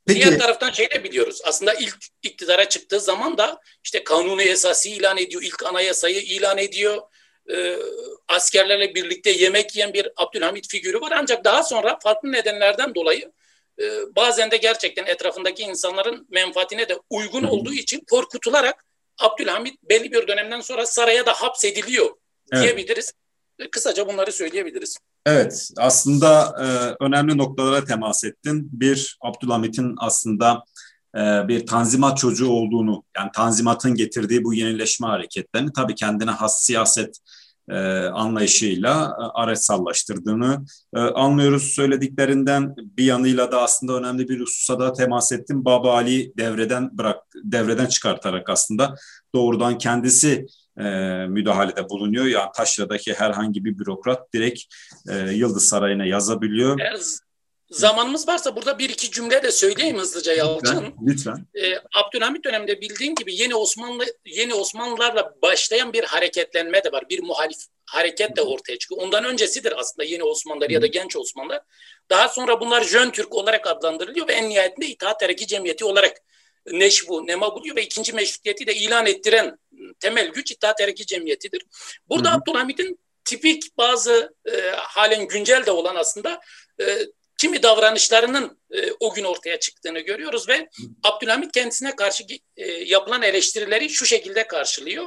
Peki. 0.07 0.21
Diğer 0.21 0.39
taraftan 0.39 0.71
şey 0.71 0.91
de 0.91 1.05
biliyoruz. 1.05 1.41
Aslında 1.45 1.75
ilk 1.75 1.97
iktidara 2.23 2.69
çıktığı 2.69 3.01
zaman 3.01 3.39
da 3.39 3.61
işte 3.85 4.05
kanunu 4.05 4.43
esası 4.43 4.89
ilan 4.89 5.19
ediyor. 5.19 5.43
ilk 5.43 5.67
anayasayı 5.67 6.21
ilan 6.21 6.59
ediyor. 6.59 7.03
E, 7.53 7.77
askerlerle 8.29 8.95
birlikte 8.95 9.31
yemek 9.31 9.77
yiyen 9.77 9.93
bir 9.93 10.09
Abdülhamit 10.17 10.69
figürü 10.69 11.01
var. 11.01 11.13
Ancak 11.17 11.45
daha 11.45 11.63
sonra 11.63 11.99
farklı 12.03 12.33
nedenlerden 12.33 12.95
dolayı 12.95 13.33
e, 13.81 13.85
bazen 14.17 14.51
de 14.51 14.57
gerçekten 14.57 15.07
etrafındaki 15.07 15.63
insanların 15.63 16.27
menfaatine 16.31 16.89
de 16.89 16.99
uygun 17.11 17.43
olduğu 17.43 17.73
için 17.73 18.05
korkutularak 18.11 18.85
Abdülhamit 19.19 19.75
belli 19.89 20.13
bir 20.13 20.29
dönemden 20.29 20.61
sonra 20.61 20.87
saraya 20.87 21.27
da 21.27 21.33
hapsediliyor 21.33 22.11
diyebiliriz. 22.53 23.13
Evet. 23.59 23.71
Kısaca 23.71 24.09
bunları 24.09 24.33
söyleyebiliriz. 24.33 24.97
Evet, 25.27 25.71
aslında 25.77 26.57
e, 26.61 26.67
önemli 27.05 27.39
noktalara 27.39 27.85
temas 27.85 28.25
ettin. 28.25 28.69
Bir, 28.73 29.19
Abdülhamit'in 29.21 29.95
aslında 29.99 30.65
bir 31.49 31.67
tanzimat 31.67 32.19
çocuğu 32.19 32.49
olduğunu, 32.49 33.03
yani 33.17 33.31
tanzimatın 33.35 33.95
getirdiği 33.95 34.45
bu 34.45 34.55
yenileşme 34.55 35.07
hareketlerini 35.07 35.73
tabii 35.73 35.95
kendine 35.95 36.31
has 36.31 36.63
siyaset 36.63 37.19
e, 37.71 37.77
anlayışıyla 38.05 39.17
e, 39.21 39.41
aretsallaştırdığını 39.41 40.65
e, 40.95 40.99
anlıyoruz 41.01 41.63
söylediklerinden. 41.63 42.75
Bir 42.77 43.05
yanıyla 43.05 43.53
da 43.53 43.63
aslında 43.63 43.93
önemli 43.93 44.29
bir 44.29 44.41
hususa 44.41 44.81
da 44.81 44.93
temas 44.93 45.33
ettim. 45.33 45.65
Baba 45.65 45.95
Ali 45.95 46.33
devreden 46.37 46.99
bırak 46.99 47.23
devreden 47.45 47.87
çıkartarak 47.87 48.51
aslında 48.51 48.95
doğrudan 49.35 49.79
kendisi 49.79 50.47
e, 50.79 50.85
müdahalede 51.27 51.89
bulunuyor. 51.89 52.25
Yani 52.25 52.51
Taşra'daki 52.57 53.15
herhangi 53.15 53.65
bir 53.65 53.79
bürokrat 53.79 54.33
direkt 54.35 54.61
e, 55.09 55.19
Yıldız 55.19 55.69
Sarayı'na 55.69 56.05
yazabiliyor. 56.05 56.81
Evet. 56.81 57.19
Zamanımız 57.71 58.29
varsa 58.29 58.57
burada 58.57 58.79
bir 58.79 58.91
iki 58.91 59.11
cümle 59.11 59.43
de 59.43 59.53
söyleyeyim 59.53 59.99
hızlıca 59.99 60.33
Yalçın. 60.33 60.95
Lütfen. 61.07 61.07
lütfen. 61.07 61.47
Ee, 61.55 61.75
Abdülhamit 61.95 62.45
döneminde 62.45 62.81
bildiğin 62.81 63.15
gibi 63.15 63.35
yeni 63.35 63.55
Osmanlı 63.55 64.05
yeni 64.27 64.55
Osmanlılarla 64.55 65.35
başlayan 65.43 65.93
bir 65.93 66.05
hareketlenme 66.05 66.85
de 66.85 66.93
var. 66.93 67.05
Bir 67.11 67.23
muhalif 67.23 67.59
hareket 67.87 68.37
de 68.37 68.43
ortaya 68.43 68.79
çıkıyor. 68.79 69.03
Ondan 69.03 69.25
öncesidir 69.25 69.81
aslında 69.81 70.09
yeni 70.09 70.25
Osmanlılar 70.25 70.71
ya 70.71 70.83
da 70.83 70.87
genç 70.87 71.17
Osmanlılar. 71.17 71.63
Daha 72.11 72.29
sonra 72.29 72.61
bunlar 72.61 72.85
Jön 72.85 73.11
Türk 73.11 73.35
olarak 73.35 73.67
adlandırılıyor 73.67 74.29
ve 74.29 74.33
en 74.33 74.49
nihayetinde 74.49 74.87
İttihat 74.87 75.21
Terakki 75.21 75.47
Cemiyeti 75.47 75.85
olarak 75.85 76.17
neşvu, 76.67 77.27
nema 77.27 77.55
buluyor 77.55 77.77
ve 77.77 77.83
ikinci 77.83 78.13
meşrutiyeti 78.13 78.67
de 78.67 78.75
ilan 78.75 79.07
ettiren 79.07 79.59
temel 80.01 80.29
güç 80.29 80.51
İttihat 80.51 80.79
Terakki 80.79 81.07
Cemiyeti'dir. 81.07 81.63
Burada 82.09 82.33
Abdülhamit'in 82.33 82.99
tipik 83.25 83.79
bazı 83.79 84.35
e, 84.53 84.61
halen 84.77 85.29
güncel 85.29 85.67
de 85.67 85.71
olan 85.71 85.97
aslında 85.97 86.41
e, 86.81 86.99
kimi 87.41 87.63
davranışlarının 87.63 88.59
e, 88.71 88.93
o 89.01 89.15
gün 89.15 89.25
ortaya 89.25 89.59
çıktığını 89.59 90.01
görüyoruz 90.01 90.49
ve 90.49 90.69
Abdülhamit 91.03 91.53
kendisine 91.53 91.97
karşı 91.97 92.25
e, 92.57 92.67
yapılan 92.67 93.23
eleştirileri 93.23 93.91
şu 93.91 94.07
şekilde 94.07 94.47
karşılıyor. 94.47 95.07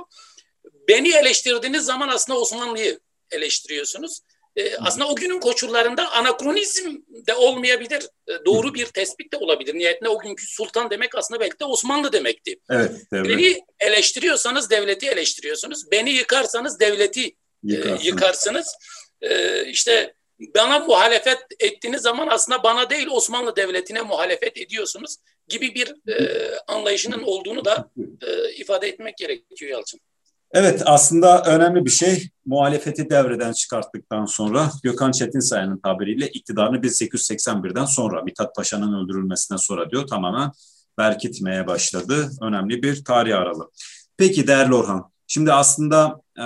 Beni 0.88 1.16
eleştirdiğiniz 1.16 1.86
zaman 1.86 2.10
aslında 2.10 2.40
Osmanlı'yı 2.40 3.00
eleştiriyorsunuz. 3.32 4.20
E, 4.56 4.78
aslında 4.78 5.08
o 5.08 5.16
günün 5.16 5.40
koşullarında 5.40 6.12
anakronizm 6.12 6.96
de 7.28 7.34
olmayabilir. 7.34 8.04
E, 8.28 8.46
doğru 8.46 8.74
bir 8.74 8.86
tespit 8.86 9.34
de 9.34 9.38
olabilir. 9.38 9.75
Niyetinde 9.75 10.10
o 10.10 10.20
günkü 10.20 10.48
sultan 10.48 10.90
demek 10.90 11.16
aslında 11.16 11.40
belki 11.40 11.60
de 11.60 11.66
Osmanlı 11.66 12.13
demekti. 12.13 12.60
Evet. 12.70 12.92
Beni 13.13 13.62
eleştiriyorsanız 13.80 14.70
devleti 14.70 15.08
eleştiriyorsunuz. 15.08 15.92
Beni 15.92 16.10
yıkarsanız 16.10 16.80
devleti 16.80 17.36
e, 17.70 17.75
yıkarsınız. 18.04 18.75
E, 19.22 19.66
işte 19.66 20.13
bana 20.56 20.80
muhalefet 20.80 21.38
ettiğiniz 21.60 22.02
zaman 22.02 22.28
aslında 22.28 22.63
bana 22.63 22.90
değil 22.90 23.08
Osmanlı 23.12 23.56
Devleti'ne 23.56 24.02
muhalefet 24.02 24.58
ediyorsunuz 24.58 25.16
gibi 25.48 25.75
bir 25.75 26.12
e, 26.12 26.52
anlayışının 26.68 27.24
olduğunu 27.24 27.66
da 27.66 27.90
e, 28.22 28.54
ifade 28.54 28.88
etmek 28.88 29.18
gerekiyor 29.18 29.72
Yalçın. 29.72 30.00
Evet 30.52 30.82
aslında 30.86 31.44
önemli 31.44 31.86
bir 31.86 31.90
şey 31.90 32.30
muhalefeti 32.46 33.10
devreden 33.10 33.52
çıkarttıktan 33.52 34.25
sonra 34.25 34.72
Gökhan 34.84 35.12
Çetinsaya'nın 35.12 35.78
tabiriyle 35.78 36.28
iktidarını 36.28 36.78
1881'den 36.78 37.86
sonra 37.86 38.22
Mithat 38.22 38.56
Paşa'nın 38.56 39.04
öldürülmesinden 39.04 39.58
sonra 39.58 39.90
diyor 39.90 40.08
tamamen 40.08 40.52
berkitmeye 40.98 41.68
başladı. 41.68 42.30
Önemli 42.42 42.84
bir 42.84 43.04
tarih 43.04 43.38
aralığı. 43.38 43.70
Peki 44.18 44.48
değerli 44.48 44.75
Orhan 44.75 45.13
Şimdi 45.28 45.54
aslında 45.54 46.22
e, 46.38 46.46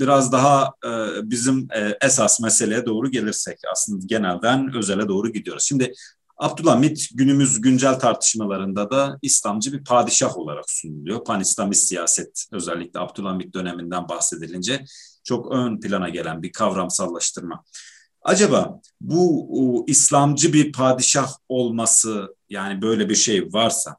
biraz 0.00 0.32
daha 0.32 0.72
e, 0.84 0.90
bizim 1.30 1.68
e, 1.76 1.96
esas 2.00 2.40
meseleye 2.40 2.86
doğru 2.86 3.10
gelirsek 3.10 3.58
aslında 3.72 4.06
genelden 4.06 4.74
özele 4.76 5.08
doğru 5.08 5.32
gidiyoruz. 5.32 5.64
Şimdi 5.64 5.92
Abdülhamit 6.36 7.08
günümüz 7.14 7.60
güncel 7.60 7.98
tartışmalarında 7.98 8.90
da 8.90 9.18
İslamcı 9.22 9.72
bir 9.72 9.84
padişah 9.84 10.36
olarak 10.36 10.64
sunuluyor. 10.70 11.24
Pan-İslamist 11.24 11.88
siyaset 11.88 12.46
özellikle 12.52 13.00
Abdülhamit 13.00 13.54
döneminden 13.54 14.08
bahsedilince 14.08 14.84
çok 15.24 15.52
ön 15.52 15.80
plana 15.80 16.08
gelen 16.08 16.42
bir 16.42 16.52
kavramsallaştırma. 16.52 17.64
Acaba 18.22 18.80
bu 19.00 19.84
İslamcı 19.88 20.52
bir 20.52 20.72
padişah 20.72 21.32
olması 21.48 22.36
yani 22.50 22.82
böyle 22.82 23.08
bir 23.08 23.14
şey 23.14 23.52
varsa 23.52 23.96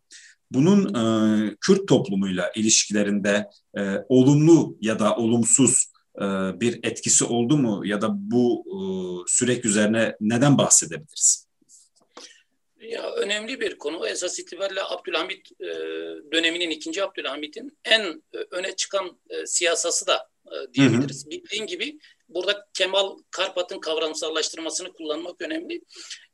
bunun 0.54 0.94
e, 0.96 1.56
Kürt 1.62 1.88
toplumuyla 1.88 2.52
ilişkilerinde 2.56 3.50
e, 3.78 3.82
olumlu 4.10 4.78
ya 4.82 5.00
da 5.00 5.16
olumsuz 5.16 5.86
e, 6.18 6.24
bir 6.60 6.80
etkisi 6.84 7.26
oldu 7.26 7.58
mu 7.58 7.82
ya 7.86 8.02
da 8.02 8.10
bu 8.12 8.64
e, 8.68 8.78
süreç 9.28 9.66
üzerine 9.66 10.16
neden 10.20 10.58
bahsedebiliriz? 10.58 11.48
Ya 12.82 13.12
önemli 13.12 13.60
bir 13.60 13.78
konu. 13.78 14.08
Esas 14.08 14.40
itibariyle 14.40 14.84
Abdülhamit 14.84 15.52
e, 15.62 15.68
döneminin 16.32 16.70
ikinci 16.70 17.04
Abdülhamit'in 17.04 17.78
en 17.86 18.02
e, 18.34 18.38
öne 18.52 18.76
çıkan 18.76 19.20
e, 19.30 19.46
siyasası 19.46 20.08
da 20.08 20.30
e, 20.48 20.74
diyebiliriz. 20.74 21.24
Hı 21.24 21.28
hı. 21.28 21.32
Bildiğin 21.32 21.66
gibi 21.68 22.00
burada 22.30 22.68
Kemal 22.74 23.18
Karpat'ın 23.32 23.80
kavramsallaştırmasını 23.80 24.94
kullanmak 24.94 25.42
önemli. 25.42 25.82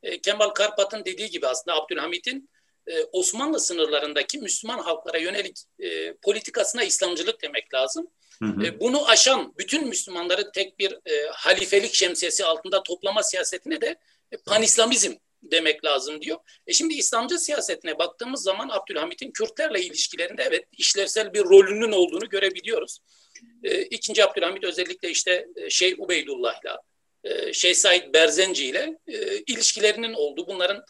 E, 0.02 0.20
Kemal 0.20 0.48
Karpat'ın 0.48 1.04
dediği 1.04 1.30
gibi 1.30 1.46
aslında 1.46 1.76
Abdülhamit'in 1.76 2.50
e, 2.86 3.04
Osmanlı 3.12 3.60
sınırlarındaki 3.60 4.38
Müslüman 4.38 4.78
halklara 4.78 5.18
yönelik 5.18 5.58
e, 5.78 6.14
politikasına 6.14 6.82
İslamcılık 6.82 7.42
demek 7.42 7.74
lazım. 7.74 8.10
Hı 8.42 8.48
hı. 8.48 8.66
E, 8.66 8.80
bunu 8.80 9.08
aşan 9.08 9.54
bütün 9.58 9.88
Müslümanları 9.88 10.52
tek 10.52 10.78
bir 10.78 10.92
e, 10.92 11.26
halifelik 11.32 11.94
şemsiyesi 11.94 12.44
altında 12.44 12.82
toplama 12.82 13.22
siyasetine 13.22 13.80
de 13.80 13.96
e, 14.32 14.36
panislamizm 14.36 15.12
demek 15.42 15.84
lazım 15.84 16.22
diyor. 16.22 16.38
E 16.66 16.72
şimdi 16.72 16.94
İslamcı 16.94 17.38
siyasetine 17.38 17.98
baktığımız 17.98 18.42
zaman 18.42 18.68
Abdülhamit'in 18.68 19.30
Kürtlerle 19.30 19.82
ilişkilerinde 19.82 20.42
evet 20.42 20.64
işlevsel 20.72 21.34
bir 21.34 21.44
rolünün 21.44 21.92
olduğunu 21.92 22.28
görebiliyoruz. 22.28 22.98
E, 23.62 23.82
İkinci 23.82 24.24
Abdülhamit 24.24 24.64
özellikle 24.64 25.10
işte 25.10 25.46
Şeyh 25.68 26.00
Ubeydullah'la, 26.00 26.82
e, 27.24 27.52
Şeyh 27.52 27.74
Said 27.74 28.14
Berzenci 28.14 28.66
ile 28.66 28.98
e, 29.06 29.36
ilişkilerinin 29.36 30.12
olduğu, 30.12 30.46
bunların 30.46 30.84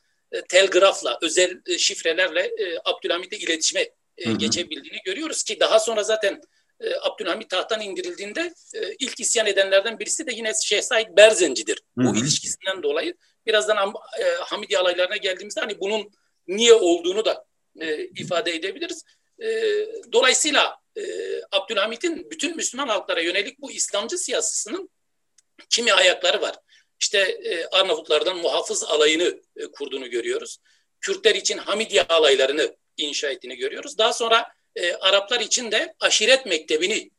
telgrafla, 0.49 1.19
özel 1.23 1.61
e, 1.67 1.79
şifrelerle 1.79 2.41
e, 2.41 2.79
Abdülhamit'le 2.85 3.33
iletişime 3.33 3.91
e, 4.17 4.33
geçebildiğini 4.33 4.99
görüyoruz 5.05 5.43
ki 5.43 5.61
daha 5.61 5.79
sonra 5.79 6.03
zaten 6.03 6.41
e, 6.81 6.95
Abdülhamit 7.01 7.51
tahttan 7.51 7.81
indirildiğinde 7.81 8.55
e, 8.75 8.95
ilk 8.99 9.21
isyan 9.21 9.47
edenlerden 9.47 9.99
birisi 9.99 10.27
de 10.27 10.33
yine 10.35 10.53
Şeyh 10.63 10.83
Said 10.83 11.17
Berzenci'dir. 11.17 11.79
Hı 11.99 12.03
hı. 12.03 12.07
Bu 12.07 12.17
ilişkisinden 12.17 12.83
dolayı 12.83 13.15
birazdan 13.47 13.95
e, 14.21 14.25
Hamidi 14.25 14.79
alaylarına 14.79 15.17
geldiğimizde 15.17 15.61
hani 15.61 15.81
bunun 15.81 16.11
niye 16.49 16.75
olduğunu 16.75 17.25
da 17.25 17.45
e, 17.81 18.05
ifade 18.05 18.55
edebiliriz. 18.55 19.05
E, 19.43 19.49
dolayısıyla 20.13 20.77
e, 20.97 21.03
Abdülhamit'in 21.53 22.31
bütün 22.31 22.57
Müslüman 22.57 22.89
halklara 22.89 23.21
yönelik 23.21 23.61
bu 23.61 23.73
İslamcı 23.73 24.19
siyasasının 24.19 24.91
kimi 25.71 25.93
ayakları 25.93 26.43
var. 26.43 26.57
İşte 27.01 27.19
e, 27.19 27.65
Arnavutlardan 27.65 28.37
muhafız 28.37 28.85
alayını 28.85 29.41
e, 29.57 29.67
kurduğunu 29.67 30.11
görüyoruz. 30.11 30.59
Kürtler 31.01 31.35
için 31.35 31.59
Hamidiye 31.59 32.03
alaylarını 32.03 32.77
inşa 32.97 33.29
ettiğini 33.29 33.57
görüyoruz. 33.57 33.99
Daha 33.99 34.13
sonra 34.13 34.49
e, 34.77 34.93
Araplar 34.93 35.41
için 35.41 35.73
de 35.73 35.95
aşiret 36.01 36.47
mektebini 36.47 37.11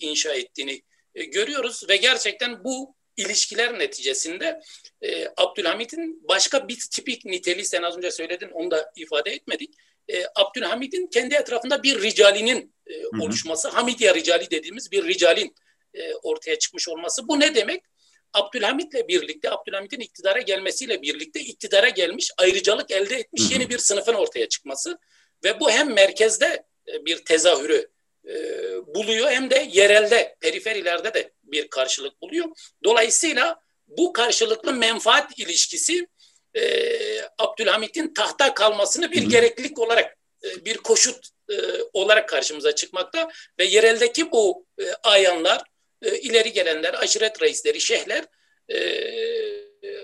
inşa 0.00 0.32
ettiğini 0.32 0.82
görüyoruz 1.14 1.88
ve 1.88 1.96
gerçekten 1.96 2.64
bu 2.64 2.96
ilişkiler 3.16 3.78
neticesinde 3.78 4.60
e, 5.02 5.28
Abdülhamit'in 5.36 6.28
başka 6.28 6.68
bir 6.68 6.78
tipik 6.90 7.24
niteliği 7.24 7.64
sen 7.64 7.82
az 7.82 7.96
önce 7.96 8.10
söyledin 8.10 8.48
onu 8.48 8.70
da 8.70 8.92
ifade 8.96 9.30
etmedik. 9.30 9.74
E, 10.08 10.24
Abdülhamit'in 10.34 11.06
kendi 11.06 11.34
etrafında 11.34 11.82
bir 11.82 12.02
ricalinin 12.02 12.74
e, 12.86 13.06
oluşması, 13.06 13.68
Hamidiye 13.68 14.14
ricali 14.14 14.50
dediğimiz 14.50 14.92
bir 14.92 15.04
ricalin 15.04 15.54
e, 15.94 16.14
ortaya 16.14 16.58
çıkmış 16.58 16.88
olması. 16.88 17.28
Bu 17.28 17.40
ne 17.40 17.54
demek? 17.54 17.82
Abdülhamit'le 18.32 19.08
birlikte, 19.08 19.50
Abdülhamit'in 19.50 20.00
iktidara 20.00 20.40
gelmesiyle 20.40 21.02
birlikte 21.02 21.40
iktidara 21.40 21.88
gelmiş, 21.88 22.30
ayrıcalık 22.38 22.90
elde 22.90 23.16
etmiş 23.16 23.50
yeni 23.50 23.70
bir 23.70 23.78
sınıfın 23.78 24.14
ortaya 24.14 24.48
çıkması 24.48 24.98
ve 25.44 25.60
bu 25.60 25.70
hem 25.70 25.92
merkezde 25.94 26.64
e, 26.88 27.04
bir 27.04 27.24
tezahürü 27.24 27.90
e, 28.28 28.34
buluyor 28.94 29.30
hem 29.30 29.50
de 29.50 29.68
yerelde, 29.72 30.36
periferilerde 30.40 31.14
de 31.14 31.32
bir 31.42 31.68
karşılık 31.68 32.20
buluyor. 32.20 32.46
Dolayısıyla 32.84 33.60
bu 33.86 34.12
karşılıklı 34.12 34.72
menfaat 34.72 35.38
ilişkisi 35.38 36.06
e, 36.54 36.62
Abdülhamit'in 37.38 38.14
tahta 38.14 38.54
kalmasını 38.54 39.12
bir 39.12 39.22
gereklilik 39.22 39.78
olarak, 39.78 40.16
e, 40.44 40.64
bir 40.64 40.76
koşut 40.76 41.28
e, 41.50 41.54
olarak 41.92 42.28
karşımıza 42.28 42.74
çıkmakta 42.74 43.28
ve 43.58 43.64
yereldeki 43.64 44.30
bu 44.30 44.66
e, 44.78 44.84
ayanlar, 45.02 45.62
e, 46.06 46.18
ileri 46.18 46.52
gelenler, 46.52 46.94
aşiret 46.94 47.42
reisleri, 47.42 47.80
şeyhler 47.80 48.24
e, 48.68 48.78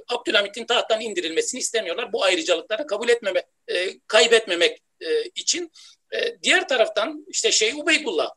Abdülhamit'in 0.08 0.66
tahttan 0.66 1.00
indirilmesini 1.00 1.60
istemiyorlar. 1.60 2.12
Bu 2.12 2.24
ayrıcalıkları 2.24 2.86
kabul 2.86 3.08
etmeme, 3.08 3.44
e, 3.68 3.98
kaybetmemek 4.06 4.82
e, 5.00 5.22
için. 5.22 5.72
E, 6.14 6.42
diğer 6.42 6.68
taraftan 6.68 7.26
işte 7.28 7.52
Şeyh 7.52 7.78
Ubeydullah, 7.78 8.30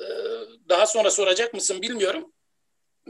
e, 0.00 0.06
daha 0.68 0.86
sonra 0.86 1.10
soracak 1.10 1.54
mısın 1.54 1.82
bilmiyorum 1.82 2.32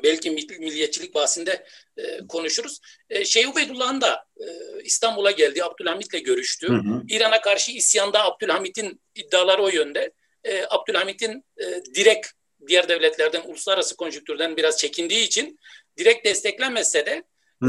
belki 0.02 0.30
milliyetçilik 0.30 1.14
bahsinde 1.14 1.66
e, 1.96 2.26
konuşuruz. 2.26 2.80
E, 3.10 3.24
Şeyh 3.24 3.50
Ubeydullah'ın 3.50 4.00
da 4.00 4.24
e, 4.40 4.46
İstanbul'a 4.84 5.30
geldi, 5.30 5.64
Abdülhamit'le 5.64 6.24
görüştü. 6.24 6.80
İran'a 7.08 7.40
karşı 7.40 7.72
isyanda 7.72 8.24
Abdülhamit'in 8.24 9.00
iddiaları 9.14 9.62
o 9.62 9.68
yönde. 9.68 10.12
E, 10.44 10.64
Abdülhamit'in 10.70 11.44
e, 11.58 11.64
direkt 11.94 12.26
diğer 12.66 12.88
devletlerden, 12.88 13.42
uluslararası 13.46 13.96
konjüktürden 13.96 14.56
biraz 14.56 14.78
çekindiği 14.78 15.26
için 15.26 15.58
direkt 15.98 16.26
desteklenmese 16.26 17.06
de 17.06 17.22
e, 17.64 17.68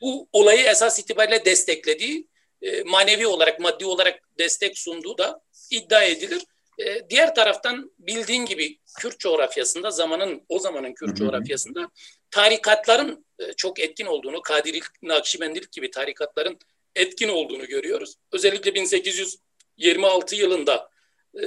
bu 0.00 0.28
olayı 0.32 0.66
esas 0.66 0.98
itibariyle 0.98 1.44
desteklediği, 1.44 2.28
e, 2.62 2.82
manevi 2.82 3.26
olarak, 3.26 3.60
maddi 3.60 3.86
olarak 3.86 4.20
destek 4.38 4.78
sunduğu 4.78 5.18
da 5.18 5.40
iddia 5.70 6.02
edilir. 6.02 6.42
E, 6.78 7.10
diğer 7.10 7.34
taraftan 7.34 7.92
bildiğin 7.98 8.46
gibi 8.46 8.78
Kürt 8.98 9.18
coğrafyasında 9.18 9.90
zamanın 9.90 10.42
o 10.48 10.58
zamanın 10.58 10.94
Kürt 10.94 11.10
hı. 11.10 11.14
coğrafyasında 11.14 11.88
tarikatların 12.30 13.26
e, 13.38 13.52
çok 13.52 13.80
etkin 13.80 14.06
olduğunu, 14.06 14.42
Kadirilik, 14.42 15.02
Nakşibendilik 15.02 15.72
gibi 15.72 15.90
tarikatların 15.90 16.58
etkin 16.94 17.28
olduğunu 17.28 17.66
görüyoruz. 17.66 18.14
Özellikle 18.32 18.74
1826 18.74 20.36
yılında 20.36 20.90
e, 21.34 21.44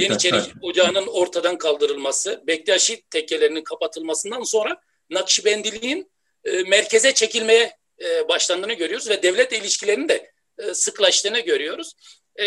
Yeniçeri 0.00 0.40
Ocağı'nın 0.62 1.06
ortadan 1.06 1.58
kaldırılması, 1.58 2.42
Bektaşi 2.46 3.02
tekkelerinin 3.10 3.64
kapatılmasından 3.64 4.42
sonra 4.42 4.80
Nakşibendiliğin 5.10 6.10
e, 6.44 6.62
merkeze 6.62 7.14
çekilmeye 7.14 7.76
e, 8.04 8.28
başlandığını 8.28 8.72
görüyoruz 8.72 9.10
ve 9.10 9.22
devlet 9.22 9.52
ilişkilerinin 9.52 10.08
de 10.08 10.32
e, 10.58 10.74
sıklaştığını 10.74 11.40
görüyoruz. 11.40 11.92
E, 12.36 12.44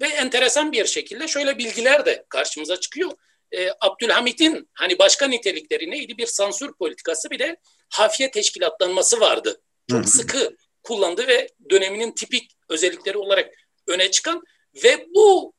ve 0.00 0.08
enteresan 0.16 0.72
bir 0.72 0.86
şekilde 0.86 1.28
şöyle 1.28 1.58
bilgiler 1.58 2.06
de 2.06 2.24
karşımıza 2.28 2.80
çıkıyor. 2.80 3.10
E, 3.52 3.68
Abdülhamit'in 3.80 4.70
hani 4.72 4.98
başka 4.98 5.26
nitelikleri 5.26 5.90
neydi? 5.90 6.18
Bir 6.18 6.26
sansür 6.26 6.72
politikası 6.72 7.30
bir 7.30 7.38
de 7.38 7.56
hafiye 7.88 8.30
teşkilatlanması 8.30 9.20
vardı. 9.20 9.60
Çok 9.90 10.00
Hı-hı. 10.00 10.08
sıkı 10.08 10.56
kullandı 10.82 11.26
ve 11.26 11.48
döneminin 11.70 12.12
tipik 12.12 12.50
özellikleri 12.68 13.18
olarak 13.18 13.54
öne 13.86 14.10
çıkan 14.10 14.42
ve 14.84 15.06
bu 15.14 15.53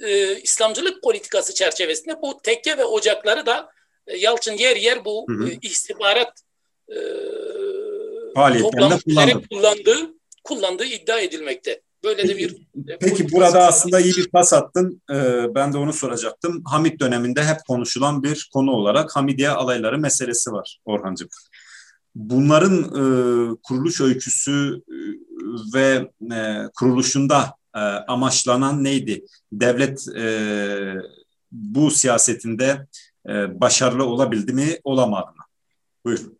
e, 0.00 0.40
İslamcılık 0.40 1.02
politikası 1.02 1.54
çerçevesinde 1.54 2.22
bu 2.22 2.40
tekke 2.42 2.78
ve 2.78 2.84
ocakları 2.84 3.46
da 3.46 3.70
e, 4.06 4.16
Yalçın 4.16 4.52
yer 4.52 4.76
yer 4.76 5.04
bu 5.04 5.26
e, 5.30 5.58
istihbarat 5.62 6.42
e, 6.88 6.98
toplantıları 8.34 9.42
kullandığı, 9.50 10.14
kullandığı 10.44 10.84
iddia 10.84 11.20
edilmekte. 11.20 11.82
Böyle 12.04 12.28
de 12.28 12.38
bir 12.38 12.50
e, 12.88 12.98
Peki 13.00 13.32
burada 13.32 13.66
aslında 13.66 14.00
iyi 14.00 14.14
bir 14.16 14.30
pas 14.30 14.52
attın. 14.52 15.02
Ee, 15.10 15.54
ben 15.54 15.72
de 15.72 15.78
onu 15.78 15.92
soracaktım. 15.92 16.62
Hamit 16.64 17.00
döneminde 17.00 17.44
hep 17.44 17.56
konuşulan 17.68 18.22
bir 18.22 18.50
konu 18.52 18.70
olarak 18.70 19.16
Hamidiye 19.16 19.50
alayları 19.50 19.98
meselesi 19.98 20.52
var 20.52 20.80
Orhancığım. 20.84 21.28
Bunların 22.14 22.82
e, 22.82 23.02
kuruluş 23.62 24.00
öyküsü 24.00 24.82
e, 24.88 24.96
ve 25.74 26.08
e, 26.34 26.68
kuruluşunda 26.78 27.54
e, 27.74 27.78
amaçlanan 28.08 28.84
neydi? 28.84 29.24
Devlet 29.52 30.08
e, 30.16 30.24
bu 31.52 31.90
siyasetinde 31.90 32.86
e, 33.28 33.60
başarılı 33.60 34.04
olabildi 34.06 34.52
mi, 34.52 34.80
olamadı 34.84 35.26
mı? 35.26 35.44
Buyurun. 36.04 36.38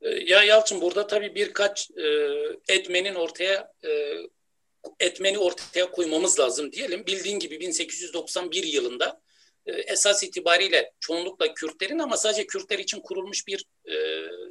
E, 0.00 0.10
ya 0.10 0.42
Yalçın 0.42 0.80
burada 0.80 1.06
tabii 1.06 1.34
birkaç 1.34 1.90
e, 1.90 2.30
etmenin 2.68 3.14
ortaya 3.14 3.72
e, 3.84 3.90
etmeni 5.00 5.38
ortaya 5.38 5.90
koymamız 5.90 6.40
lazım 6.40 6.72
diyelim. 6.72 7.06
Bildiğin 7.06 7.38
gibi 7.38 7.60
1891 7.60 8.64
yılında 8.64 9.20
e, 9.66 9.72
esas 9.72 10.22
itibariyle 10.22 10.92
çoğunlukla 11.00 11.54
Kürtlerin 11.54 11.98
ama 11.98 12.16
sadece 12.16 12.46
Kürtler 12.46 12.78
için 12.78 13.00
kurulmuş 13.00 13.46
bir 13.46 13.64
e, 13.86 13.94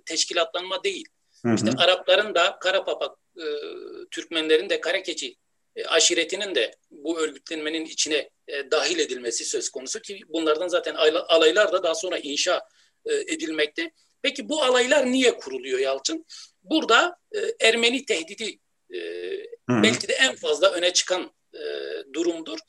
teşkilatlanma 0.05 0.83
değil. 0.83 1.05
Hı 1.43 1.49
hı. 1.49 1.55
İşte 1.55 1.71
Arapların 1.77 2.35
da 2.35 2.57
Karapapak, 2.59 3.17
e, 3.37 3.45
Türkmenlerin 4.11 4.69
de 4.69 4.81
Karakeçi 4.81 5.35
aşiretinin 5.87 6.55
de 6.55 6.75
bu 6.91 7.19
örgütlenmenin 7.19 7.85
içine 7.85 8.29
e, 8.47 8.71
dahil 8.71 8.99
edilmesi 8.99 9.45
söz 9.45 9.69
konusu 9.69 9.99
ki 9.99 10.19
bunlardan 10.29 10.67
zaten 10.67 10.95
alaylar 11.27 11.71
da 11.71 11.83
daha 11.83 11.95
sonra 11.95 12.17
inşa 12.17 12.61
e, 13.05 13.13
edilmekte. 13.13 13.91
Peki 14.21 14.49
bu 14.49 14.63
alaylar 14.63 15.11
niye 15.11 15.37
kuruluyor 15.37 15.79
Yalçın? 15.79 16.25
Burada 16.63 17.17
e, 17.35 17.67
Ermeni 17.67 18.05
tehdidi 18.05 18.59
e, 18.93 18.99
belki 19.69 20.07
de 20.07 20.13
en 20.13 20.35
fazla 20.35 20.71
öne 20.71 20.93
çıkan 20.93 21.31
e, 21.53 21.61
durumdur. 22.13 22.59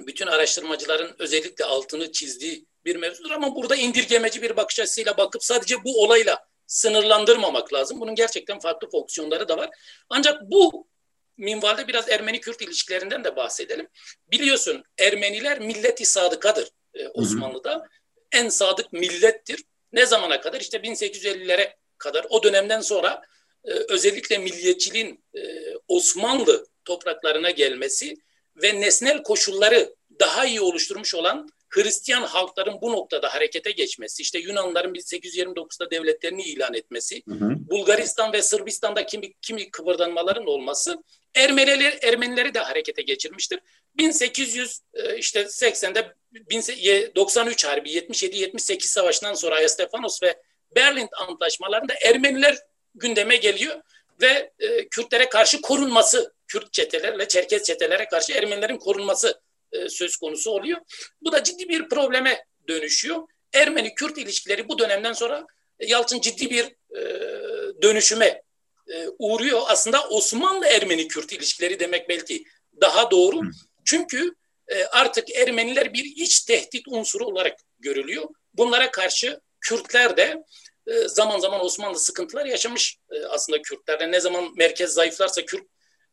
Bütün 0.00 0.26
araştırmacıların 0.26 1.16
özellikle 1.18 1.64
altını 1.64 2.12
çizdiği 2.12 2.66
bir 2.84 2.96
mevzudur 2.96 3.30
ama 3.30 3.54
burada 3.54 3.76
indirgemeci 3.76 4.42
bir 4.42 4.56
bakış 4.56 4.80
açısıyla 4.80 5.16
bakıp 5.16 5.44
sadece 5.44 5.84
bu 5.84 6.02
olayla 6.04 6.48
sınırlandırmamak 6.66 7.72
lazım. 7.72 8.00
Bunun 8.00 8.14
gerçekten 8.14 8.58
farklı 8.58 8.90
fonksiyonları 8.90 9.48
da 9.48 9.56
var. 9.56 9.70
Ancak 10.08 10.42
bu 10.42 10.88
minvalde 11.38 11.88
biraz 11.88 12.08
Ermeni-Kürt 12.08 12.62
ilişkilerinden 12.62 13.24
de 13.24 13.36
bahsedelim. 13.36 13.88
Biliyorsun 14.30 14.84
Ermeniler 14.98 15.60
milleti 15.60 16.04
sadıkadır 16.06 16.68
e, 16.94 17.08
Osmanlı'da. 17.08 17.74
Hı 17.74 17.78
hı. 17.78 17.84
En 18.32 18.48
sadık 18.48 18.92
millettir. 18.92 19.64
Ne 19.92 20.06
zamana 20.06 20.40
kadar? 20.40 20.60
İşte 20.60 20.78
1850'lere 20.78 21.74
kadar. 21.98 22.26
O 22.30 22.42
dönemden 22.42 22.80
sonra 22.80 23.22
e, 23.64 23.72
özellikle 23.72 24.38
milliyetçiliğin 24.38 25.24
e, 25.34 25.40
Osmanlı 25.88 26.66
topraklarına 26.84 27.50
gelmesi 27.50 28.16
ve 28.62 28.80
nesnel 28.80 29.22
koşulları 29.22 29.94
daha 30.20 30.46
iyi 30.46 30.60
oluşturmuş 30.60 31.14
olan 31.14 31.48
Hristiyan 31.68 32.22
halkların 32.22 32.80
bu 32.82 32.92
noktada 32.92 33.34
harekete 33.34 33.70
geçmesi, 33.70 34.22
işte 34.22 34.38
Yunanların 34.38 34.94
1829'da 34.94 35.90
devletlerini 35.90 36.42
ilan 36.42 36.74
etmesi, 36.74 37.22
hı 37.28 37.34
hı. 37.34 37.50
Bulgaristan 37.70 38.32
ve 38.32 38.42
Sırbistan'da 38.42 39.06
kimi, 39.06 39.32
kimi 39.42 39.70
kıvırdanmaların 39.70 40.46
olması 40.46 41.02
Ermenileri, 41.38 41.98
Ermenileri 42.02 42.54
de 42.54 42.58
harekete 42.58 43.02
geçirmiştir. 43.02 43.60
1800 43.96 44.80
e, 44.94 45.16
işte 45.16 45.40
80'de 45.40 46.14
93 47.16 47.64
Harbi 47.64 47.90
77-78 47.90 48.82
savaşından 48.82 49.34
sonra 49.34 49.54
Ayasstefanos 49.54 50.22
ve 50.22 50.42
Berlin 50.76 51.08
antlaşmalarında 51.28 51.94
Ermeniler 52.02 52.58
gündeme 52.94 53.36
geliyor 53.36 53.82
ve 54.20 54.52
e, 54.58 54.88
Kürtlere 54.88 55.28
karşı 55.28 55.60
korunması, 55.60 56.34
Kürt 56.46 56.72
çetelerle 56.72 57.28
Çerkez 57.28 57.62
çetelere 57.62 58.08
karşı 58.08 58.32
Ermenilerin 58.32 58.78
korunması 58.78 59.40
e, 59.72 59.88
söz 59.88 60.16
konusu 60.16 60.50
oluyor. 60.50 60.78
Bu 61.22 61.32
da 61.32 61.42
ciddi 61.42 61.68
bir 61.68 61.88
probleme 61.88 62.44
dönüşüyor. 62.68 63.22
Ermeni-Kürt 63.52 64.18
ilişkileri 64.18 64.68
bu 64.68 64.78
dönemden 64.78 65.12
sonra 65.12 65.46
Yalçın 65.80 66.20
ciddi 66.20 66.50
bir 66.50 66.64
e, 66.96 67.02
dönüşüme 67.82 68.42
e, 68.94 69.08
uğruyor. 69.18 69.60
Aslında 69.66 70.08
Osmanlı-Ermeni-Kürt 70.08 71.32
ilişkileri 71.32 71.80
demek 71.80 72.08
belki 72.08 72.44
daha 72.80 73.10
doğru. 73.10 73.40
Çünkü 73.84 74.34
e, 74.68 74.84
artık 74.84 75.36
Ermeniler 75.36 75.92
bir 75.94 76.04
iç 76.04 76.40
tehdit 76.40 76.88
unsuru 76.88 77.26
olarak 77.26 77.58
görülüyor. 77.78 78.24
Bunlara 78.54 78.90
karşı 78.90 79.40
Kürtler 79.60 80.16
de 80.16 80.44
e, 80.86 81.08
zaman 81.08 81.38
zaman 81.38 81.64
Osmanlı 81.64 81.98
sıkıntılar 81.98 82.46
yaşamış 82.46 82.96
e, 83.10 83.24
aslında 83.24 83.62
Kürtlerle. 83.62 84.12
Ne 84.12 84.20
zaman 84.20 84.52
merkez 84.56 84.90
zayıflarsa 84.90 85.44
Kürt 85.44 85.66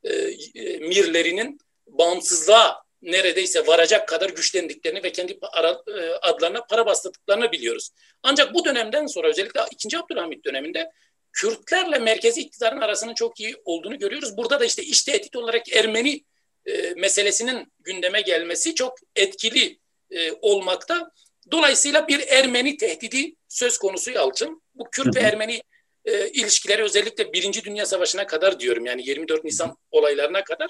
e, 0.03 0.13
e, 0.13 0.77
mirlerinin 0.77 1.59
bağımsızlığa 1.87 2.85
neredeyse 3.01 3.67
varacak 3.67 4.07
kadar 4.07 4.29
güçlendiklerini 4.29 5.03
ve 5.03 5.11
kendi 5.11 5.39
para, 5.39 5.81
adlarına 6.21 6.65
para 6.65 6.85
bastırdıklarını 6.85 7.51
biliyoruz. 7.51 7.89
Ancak 8.23 8.53
bu 8.53 8.65
dönemden 8.65 9.05
sonra 9.05 9.27
özellikle 9.27 9.61
2. 9.71 9.97
Abdülhamit 9.97 10.45
döneminde 10.45 10.91
Kürtlerle 11.35 11.99
merkezi 11.99 12.41
iktidarın 12.41 12.81
arasının 12.81 13.13
çok 13.13 13.39
iyi 13.39 13.55
olduğunu 13.65 13.99
görüyoruz. 13.99 14.37
Burada 14.37 14.59
da 14.59 14.65
işte 14.65 14.83
iş 14.83 15.03
tehdit 15.03 15.35
olarak 15.35 15.75
Ermeni 15.75 16.23
e, 16.65 16.93
meselesinin 16.95 17.73
gündeme 17.79 18.21
gelmesi 18.21 18.75
çok 18.75 18.97
etkili 19.15 19.79
e, 20.11 20.31
olmakta. 20.31 21.11
Dolayısıyla 21.51 22.07
bir 22.07 22.27
Ermeni 22.27 22.77
tehdidi 22.77 23.35
söz 23.47 23.77
konusu 23.77 24.11
Yalçın. 24.11 24.61
Bu 24.75 24.89
Kürt 24.91 25.15
ve 25.15 25.19
Ermeni 25.19 25.61
e, 26.05 26.29
ilişkileri 26.29 26.83
özellikle 26.83 27.33
Birinci 27.33 27.63
Dünya 27.63 27.85
Savaşı'na 27.85 28.27
kadar 28.27 28.59
diyorum 28.59 28.85
yani 28.85 29.07
24 29.07 29.43
Nisan 29.43 29.77
olaylarına 29.91 30.43
kadar 30.43 30.69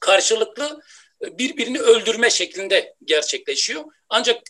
karşılıklı 0.00 0.80
e, 1.24 1.38
birbirini 1.38 1.78
öldürme 1.80 2.30
şeklinde 2.30 2.94
gerçekleşiyor. 3.04 3.84
Ancak 4.08 4.42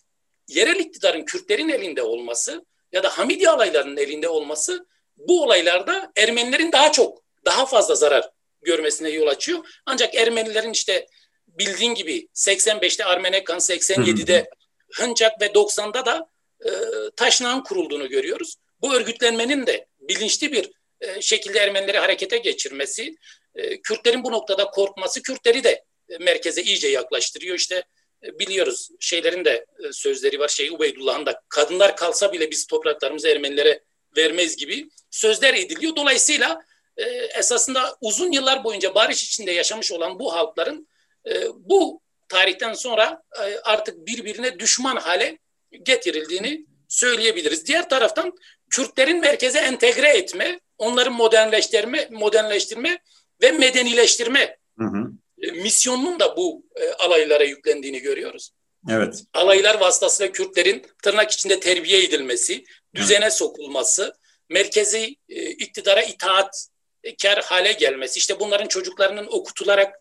yerel 0.48 0.80
iktidarın 0.80 1.24
Kürtlerin 1.24 1.68
elinde 1.68 2.02
olması 2.02 2.66
ya 2.92 3.02
da 3.02 3.18
Hamidi 3.18 3.48
alaylarının 3.48 3.96
elinde 3.96 4.28
olması 4.28 4.86
bu 5.16 5.42
olaylarda 5.42 6.12
Ermenilerin 6.16 6.72
daha 6.72 6.92
çok, 6.92 7.22
daha 7.44 7.66
fazla 7.66 7.94
zarar 7.94 8.31
görmesine 8.62 9.11
yol 9.11 9.26
açıyor. 9.26 9.59
Ancak 9.87 10.14
Ermenilerin 10.14 10.72
işte 10.72 11.07
bildiğin 11.46 11.94
gibi 11.94 12.29
85'te 12.35 13.05
Armenekan, 13.05 13.59
87'de 13.59 14.50
Hıncak 14.94 15.40
ve 15.40 15.46
90'da 15.46 16.07
da 16.07 16.31
e, 16.64 16.70
Taşnağ'ın 17.16 17.62
kurulduğunu 17.62 18.09
görüyoruz. 18.09 18.57
Bu 18.81 18.94
örgütlenmenin 18.94 19.66
de 19.66 19.87
bilinçli 20.00 20.52
bir 20.52 20.70
e, 21.00 21.20
şekilde 21.20 21.59
Ermenileri 21.59 21.98
harekete 21.98 22.38
geçirmesi, 22.38 23.16
e, 23.55 23.81
Kürtlerin 23.81 24.24
bu 24.24 24.33
noktada 24.33 24.70
korkması, 24.70 25.22
Kürtleri 25.22 25.64
de 25.64 25.85
e, 26.09 26.18
merkeze 26.18 26.62
iyice 26.62 26.88
yaklaştırıyor. 26.88 27.57
İşte 27.57 27.83
e, 28.24 28.38
biliyoruz 28.38 28.88
şeylerin 29.00 29.44
de 29.44 29.66
e, 29.85 29.92
sözleri 29.92 30.38
var. 30.38 30.48
Şey 30.48 30.70
Ubeydullah'ın 30.70 31.26
da 31.26 31.42
kadınlar 31.48 31.96
kalsa 31.96 32.33
bile 32.33 32.50
biz 32.50 32.66
topraklarımızı 32.66 33.29
Ermenilere 33.29 33.81
vermez 34.16 34.57
gibi 34.57 34.88
sözler 35.11 35.55
ediliyor. 35.55 35.96
Dolayısıyla 35.96 36.62
e, 36.96 37.05
esasında 37.38 37.96
uzun 38.00 38.33
yıllar 38.33 38.64
boyunca 38.64 38.94
barış 38.94 39.24
içinde 39.24 39.52
yaşamış 39.52 39.92
olan 39.92 40.18
bu 40.18 40.35
halkların 40.35 40.88
e, 41.29 41.35
bu 41.55 42.00
tarihten 42.29 42.72
sonra 42.72 43.22
e, 43.38 43.59
artık 43.64 44.07
birbirine 44.07 44.59
düşman 44.59 44.96
hale 44.96 45.38
getirildiğini 45.83 46.66
söyleyebiliriz. 46.88 47.66
Diğer 47.66 47.88
taraftan 47.88 48.33
Kürtlerin 48.70 49.20
merkeze 49.20 49.59
entegre 49.59 50.09
etme, 50.09 50.61
onları 50.79 51.11
modernleştirme, 51.11 52.09
modernleştirme 52.11 52.98
ve 53.42 53.52
medenileştirme 53.52 54.57
hı 54.79 54.85
hı. 54.85 55.11
E, 55.42 55.50
misyonunun 55.50 56.20
da 56.20 56.37
bu 56.37 56.66
e, 56.76 56.92
alaylara 56.92 57.44
yüklendiğini 57.44 58.00
görüyoruz. 58.00 58.50
Evet. 58.90 59.24
Alaylar 59.35 59.81
vasıtasıyla 59.81 60.33
Kürtlerin 60.33 60.87
tırnak 61.02 61.31
içinde 61.31 61.61
terbiye 61.61 62.05
edilmesi, 62.05 62.64
düzene 62.96 63.30
sokulması, 63.30 64.14
merkezi 64.50 65.16
e, 65.28 65.50
iktidara 65.50 66.02
itaatkar 66.02 67.42
hale 67.44 67.72
gelmesi, 67.72 68.18
işte 68.18 68.40
bunların 68.40 68.68
çocuklarının 68.68 69.26
okutularak, 69.26 69.94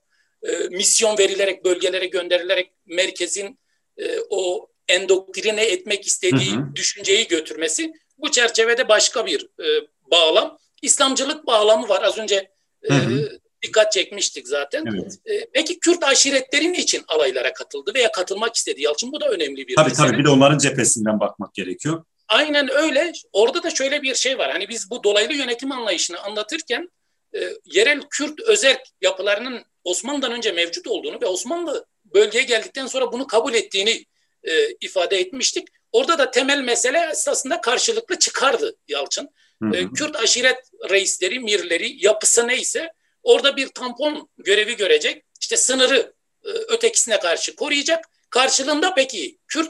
e, 0.43 0.57
misyon 0.57 1.17
verilerek, 1.17 1.65
bölgelere 1.65 2.05
gönderilerek 2.05 2.71
merkezin 2.85 3.59
e, 3.97 4.19
o 4.29 4.67
endoktrine 4.87 5.65
etmek 5.65 6.07
istediği 6.07 6.55
hı 6.55 6.59
hı. 6.59 6.75
düşünceyi 6.75 7.27
götürmesi, 7.27 7.93
bu 8.17 8.31
çerçevede 8.31 8.87
başka 8.89 9.25
bir 9.25 9.43
e, 9.43 9.87
bağlam. 10.11 10.57
İslamcılık 10.81 11.47
bağlamı 11.47 11.89
var. 11.89 12.03
Az 12.03 12.17
önce 12.17 12.51
e, 12.83 12.93
hı 12.93 12.97
hı 12.97 13.39
dikkat 13.65 13.91
çekmiştik 13.91 14.47
zaten. 14.47 14.85
Evet. 14.93 15.19
E, 15.25 15.45
peki 15.53 15.79
Kürt 15.79 16.03
aşiretleri 16.03 16.77
için 16.77 17.03
alaylara 17.07 17.53
katıldı 17.53 17.91
veya 17.95 18.11
katılmak 18.11 18.55
istedi 18.55 18.81
Yalçın? 18.81 19.11
Bu 19.11 19.21
da 19.21 19.29
önemli 19.29 19.67
bir 19.67 19.75
tabii, 19.75 19.89
mesele. 19.89 20.07
Tabii 20.07 20.17
bir 20.17 20.25
de 20.25 20.29
onların 20.29 20.57
cephesinden 20.57 21.19
bakmak 21.19 21.53
gerekiyor. 21.53 22.03
Aynen 22.27 22.69
öyle. 22.71 23.13
Orada 23.33 23.63
da 23.63 23.69
şöyle 23.69 24.01
bir 24.01 24.15
şey 24.15 24.37
var. 24.37 24.51
Hani 24.51 24.69
biz 24.69 24.89
bu 24.89 25.03
dolaylı 25.03 25.33
yönetim 25.33 25.71
anlayışını 25.71 26.19
anlatırken 26.19 26.91
e, 27.35 27.39
yerel 27.65 28.01
Kürt 28.09 28.39
özerk 28.39 28.81
yapılarının 29.01 29.65
Osmanlı'dan 29.83 30.31
önce 30.31 30.51
mevcut 30.51 30.87
olduğunu 30.87 31.21
ve 31.21 31.25
Osmanlı 31.25 31.85
bölgeye 32.05 32.43
geldikten 32.43 32.87
sonra 32.87 33.11
bunu 33.11 33.27
kabul 33.27 33.53
ettiğini 33.53 34.05
e, 34.43 34.71
ifade 34.81 35.17
etmiştik. 35.17 35.67
Orada 35.91 36.17
da 36.17 36.31
temel 36.31 36.59
mesele 36.59 37.09
esasında 37.11 37.61
karşılıklı 37.61 38.19
çıkardı 38.19 38.75
Yalçın. 38.87 39.29
Hı 39.63 39.69
hı. 39.69 39.75
E, 39.75 39.87
Kürt 39.95 40.15
aşiret 40.15 40.71
reisleri, 40.89 41.39
mirleri, 41.39 42.05
yapısı 42.05 42.47
neyse 42.47 42.91
Orada 43.25 43.57
bir 43.57 43.67
tampon 43.67 44.29
görevi 44.37 44.75
görecek. 44.75 45.25
İşte 45.41 45.57
sınırı 45.57 46.13
e, 46.43 46.49
ötekisine 46.49 47.19
karşı 47.19 47.55
koruyacak. 47.55 48.05
Karşılığında 48.29 48.93
peki 48.93 49.37
Kürt 49.47 49.69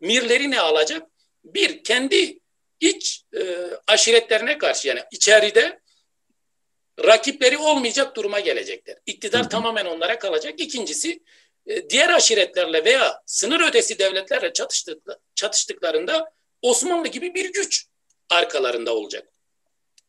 mirleri 0.00 0.50
ne 0.50 0.60
alacak? 0.60 1.02
Bir, 1.54 1.84
kendi 1.84 2.38
iç 2.80 3.24
e, 3.36 3.40
aşiretlerine 3.86 4.58
karşı 4.58 4.88
yani 4.88 5.00
içeride 5.10 5.80
rakipleri 7.04 7.58
olmayacak 7.58 8.16
duruma 8.16 8.40
gelecekler. 8.40 8.96
İktidar 9.06 9.44
hı 9.44 9.48
tamamen 9.48 9.86
onlara 9.86 10.18
kalacak. 10.18 10.60
İkincisi 10.60 11.22
e, 11.66 11.90
diğer 11.90 12.08
aşiretlerle 12.08 12.84
veya 12.84 13.22
sınır 13.26 13.68
ötesi 13.68 13.98
devletlerle 13.98 14.52
çatıştık, 14.52 15.02
çatıştıklarında 15.34 16.32
Osmanlı 16.62 17.08
gibi 17.08 17.34
bir 17.34 17.52
güç 17.52 17.86
arkalarında 18.30 18.94
olacak. 18.94 19.28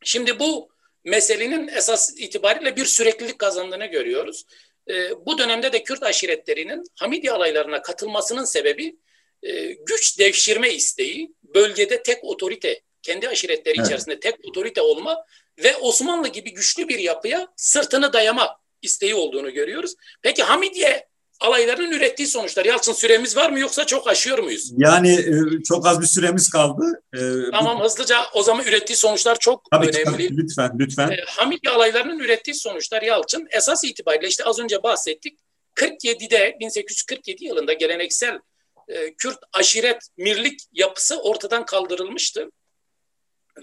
Şimdi 0.03 0.39
bu 0.39 0.69
meselenin 1.03 1.67
esas 1.67 2.13
itibariyle 2.17 2.75
bir 2.75 2.85
süreklilik 2.85 3.39
kazandığını 3.39 3.85
görüyoruz. 3.85 4.45
E, 4.89 5.25
bu 5.25 5.37
dönemde 5.37 5.73
de 5.73 5.83
Kürt 5.83 6.03
aşiretlerinin 6.03 6.83
Hamidi 6.95 7.31
alaylarına 7.31 7.81
katılmasının 7.81 8.45
sebebi 8.45 8.97
e, 9.43 9.73
güç 9.73 10.19
devşirme 10.19 10.73
isteği, 10.73 11.31
bölgede 11.55 12.03
tek 12.03 12.23
otorite, 12.23 12.81
kendi 13.01 13.29
aşiretleri 13.29 13.75
evet. 13.77 13.87
içerisinde 13.87 14.19
tek 14.19 14.35
otorite 14.45 14.81
olma 14.81 15.17
ve 15.63 15.75
Osmanlı 15.75 16.27
gibi 16.27 16.53
güçlü 16.53 16.87
bir 16.87 16.99
yapıya 16.99 17.47
sırtını 17.55 18.13
dayama 18.13 18.57
isteği 18.81 19.15
olduğunu 19.15 19.53
görüyoruz. 19.53 19.95
Peki 20.21 20.43
Hamidiye 20.43 21.07
alayların 21.39 21.91
ürettiği 21.91 22.27
sonuçlar. 22.27 22.65
Yalçın 22.65 22.93
süremiz 22.93 23.37
var 23.37 23.49
mı 23.49 23.59
yoksa 23.59 23.85
çok 23.85 24.07
aşıyor 24.07 24.39
muyuz? 24.39 24.71
Yani 24.77 25.13
e, 25.13 25.63
çok 25.63 25.87
az 25.87 26.01
bir 26.01 26.07
süremiz 26.07 26.49
kaldı. 26.49 27.01
E, 27.13 27.19
tamam 27.51 27.83
hızlıca 27.83 28.17
o 28.33 28.43
zaman 28.43 28.65
ürettiği 28.65 28.97
sonuçlar 28.97 29.39
çok 29.39 29.71
tabii 29.71 29.87
önemli. 29.87 30.03
Tabii, 30.03 30.37
lütfen 30.37 30.71
lütfen. 30.79 31.09
E, 31.09 31.17
Hamidi 31.27 31.69
alaylarının 31.69 32.19
ürettiği 32.19 32.55
sonuçlar 32.55 33.01
Yalçın 33.01 33.47
esas 33.51 33.83
itibariyle 33.83 34.27
işte 34.27 34.43
az 34.43 34.59
önce 34.59 34.83
bahsettik. 34.83 35.39
47'de 35.75 36.57
1847 36.59 37.45
yılında 37.45 37.73
geleneksel 37.73 38.39
e, 38.87 39.13
Kürt 39.13 39.39
aşiret 39.53 40.07
mirlik 40.17 40.59
yapısı 40.71 41.21
ortadan 41.21 41.65
kaldırılmıştı. 41.65 42.51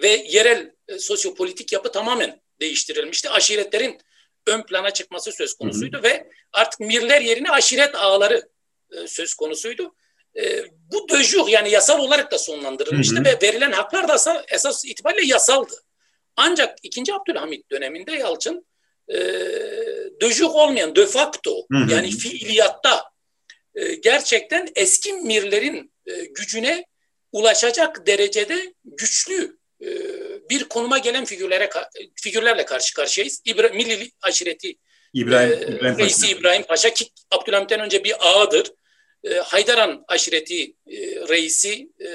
Ve 0.02 0.08
yerel 0.08 0.72
e, 0.88 0.98
sosyopolitik 0.98 1.72
yapı 1.72 1.92
tamamen 1.92 2.42
değiştirilmişti. 2.60 3.30
Aşiretlerin 3.30 4.00
ön 4.46 4.62
plana 4.62 4.90
çıkması 4.90 5.32
söz 5.32 5.54
konusuydu 5.54 5.96
hı 5.96 5.98
hı. 5.98 6.02
ve 6.02 6.30
artık 6.52 6.80
mirler 6.80 7.20
yerine 7.20 7.50
aşiret 7.50 7.94
ağları 7.94 8.48
e, 8.92 9.06
söz 9.06 9.34
konusuydu. 9.34 9.94
E, 10.36 10.64
bu 10.92 11.08
döjüh 11.08 11.48
yani 11.48 11.70
yasal 11.70 11.98
olarak 11.98 12.32
da 12.32 12.38
sonlandırılmıştı 12.38 13.16
hı 13.16 13.20
hı. 13.20 13.24
ve 13.24 13.38
verilen 13.42 13.72
haklar 13.72 14.08
da 14.08 14.44
esas 14.48 14.84
itibariyle 14.84 15.26
yasaldı. 15.26 15.74
Ancak 16.36 16.78
2. 16.82 17.14
Abdülhamit 17.14 17.70
döneminde 17.70 18.12
Yalçın 18.12 18.66
e, 19.08 19.16
döjüh 20.20 20.54
olmayan 20.54 20.96
de 20.96 21.06
facto 21.06 21.66
hı 21.72 21.78
hı. 21.78 21.92
yani 21.92 22.10
fiiliyatta 22.10 23.13
e, 23.74 23.94
gerçekten 23.94 24.68
eski 24.76 25.12
mirlerin 25.12 25.92
e, 26.06 26.24
gücüne 26.24 26.84
ulaşacak 27.32 28.06
derecede 28.06 28.74
güçlü 28.84 29.58
e, 29.82 29.88
bir 30.50 30.64
konuma 30.64 30.98
gelen 30.98 31.24
figürlere 31.24 31.70
figürlerle 32.14 32.64
karşı 32.64 32.94
karşıyayız. 32.94 33.42
İbra 33.44 33.68
Milli 33.68 34.10
aşireti 34.22 34.76
İbrahim, 35.14 35.52
e, 35.52 35.76
İbrahim 35.76 35.98
Reisi 35.98 36.20
Paşa. 36.20 36.36
İbrahim 36.36 36.62
Paşa 36.62 36.94
ki 36.94 37.04
Abdülhamit'ten 37.30 37.80
önce 37.80 38.04
bir 38.04 38.14
ağadır. 38.20 38.72
E, 39.24 39.34
Haydaran 39.34 40.04
aşireti 40.08 40.62
e, 40.86 40.96
reisi 41.28 41.88
e, 42.00 42.08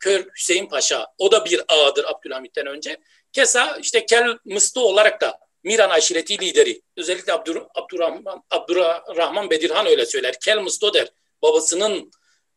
Kör 0.00 0.26
Hüseyin 0.36 0.66
Paşa 0.66 1.06
o 1.18 1.32
da 1.32 1.44
bir 1.44 1.62
ağadır 1.68 2.04
Abdülhamit'ten 2.04 2.66
önce. 2.66 2.96
Kesa 3.32 3.76
işte 3.82 4.06
Kel 4.06 4.38
Mıstı 4.44 4.80
olarak 4.80 5.20
da 5.20 5.38
Miran 5.64 5.90
aşireti 5.90 6.38
lideri. 6.38 6.82
Özellikle 6.96 7.32
Abdur, 7.32 7.62
Abdurrahman, 7.74 8.42
Abdurrahman 8.50 9.50
Bedirhan 9.50 9.86
öyle 9.86 10.06
söyler. 10.06 10.34
Kel 10.44 10.58
Mısto 10.58 10.94
der. 10.94 11.08
Babasının 11.42 12.10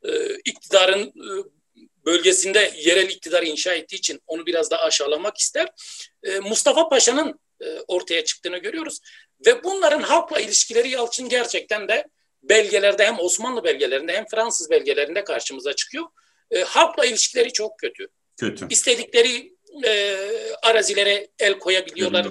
e, 0.03 0.35
iktidarın 0.35 1.07
e, 1.07 1.27
bölgesinde 2.05 2.73
yerel 2.77 3.09
iktidar 3.09 3.43
inşa 3.43 3.73
ettiği 3.73 3.95
için 3.95 4.21
onu 4.27 4.45
biraz 4.45 4.71
da 4.71 4.81
aşağılamak 4.81 5.37
ister. 5.37 5.67
E, 6.23 6.39
Mustafa 6.39 6.89
Paşa'nın 6.89 7.39
e, 7.61 7.79
ortaya 7.87 8.25
çıktığını 8.25 8.57
görüyoruz. 8.57 8.99
Ve 9.45 9.63
bunların 9.63 10.01
halkla 10.01 10.39
ilişkileri 10.39 10.89
Yalçın 10.89 11.29
gerçekten 11.29 11.87
de 11.87 12.05
belgelerde 12.43 13.05
hem 13.05 13.19
Osmanlı 13.19 13.63
belgelerinde 13.63 14.13
hem 14.13 14.25
Fransız 14.25 14.69
belgelerinde 14.69 15.23
karşımıza 15.23 15.73
çıkıyor. 15.73 16.05
E, 16.51 16.61
halkla 16.61 17.05
ilişkileri 17.05 17.53
çok 17.53 17.79
kötü. 17.79 18.07
Kötü. 18.37 18.67
İstedikleri 18.69 19.55
e, 19.85 20.17
arazilere 20.63 21.27
el 21.39 21.59
koyabiliyorlar. 21.59 22.27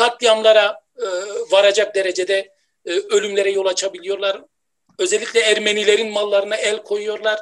Katliamlara 0.00 0.80
e, 0.98 1.06
varacak 1.50 1.94
derecede 1.94 2.54
e, 2.86 2.90
ölümlere 2.90 3.50
yol 3.50 3.66
açabiliyorlar. 3.66 4.42
Özellikle 4.98 5.40
Ermenilerin 5.40 6.12
mallarına 6.12 6.56
el 6.56 6.82
koyuyorlar. 6.82 7.40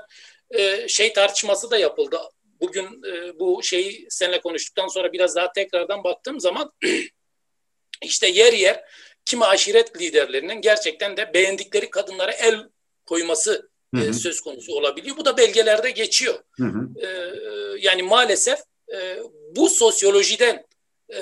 E, 0.51 0.89
şey 0.89 1.13
tartışması 1.13 1.71
da 1.71 1.79
yapıldı. 1.79 2.19
Bugün 2.61 2.85
e, 2.85 3.39
bu 3.39 3.63
şeyi 3.63 4.07
seninle 4.11 4.41
konuştuktan 4.41 4.89
sonra 4.89 5.13
biraz 5.13 5.37
daha 5.37 5.53
tekrardan 5.53 6.05
baktığım 6.05 6.41
zaman 6.41 6.73
işte 8.03 8.29
yer 8.29 8.53
yer 8.53 8.85
kimi 9.25 9.45
aşiret 9.45 10.01
liderlerinin 10.01 10.61
gerçekten 10.61 11.17
de 11.17 11.35
beğendikleri 11.35 11.91
kadınlara 11.91 12.33
el 12.33 12.69
koyması 13.07 13.71
hı 13.95 14.01
hı. 14.01 14.09
E, 14.09 14.13
söz 14.13 14.41
konusu 14.41 14.73
olabiliyor. 14.73 15.17
Bu 15.17 15.25
da 15.25 15.37
belgelerde 15.37 15.91
geçiyor. 15.91 16.39
Hı 16.51 16.65
hı. 16.65 17.07
E, 17.07 17.09
yani 17.81 18.03
maalesef 18.03 18.59
e, 18.95 19.19
bu 19.57 19.69
sosyolojiden 19.69 20.67
e, 21.13 21.21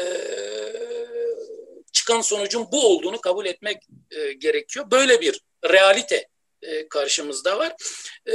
çıkan 2.07 2.21
sonucun 2.21 2.69
bu 2.73 2.87
olduğunu 2.87 3.21
kabul 3.21 3.47
etmek 3.47 3.83
e, 4.11 4.33
gerekiyor. 4.33 4.91
Böyle 4.91 5.21
bir 5.21 5.41
realite 5.65 6.29
e, 6.63 6.89
karşımızda 6.89 7.59
var. 7.59 7.75
E, 8.27 8.33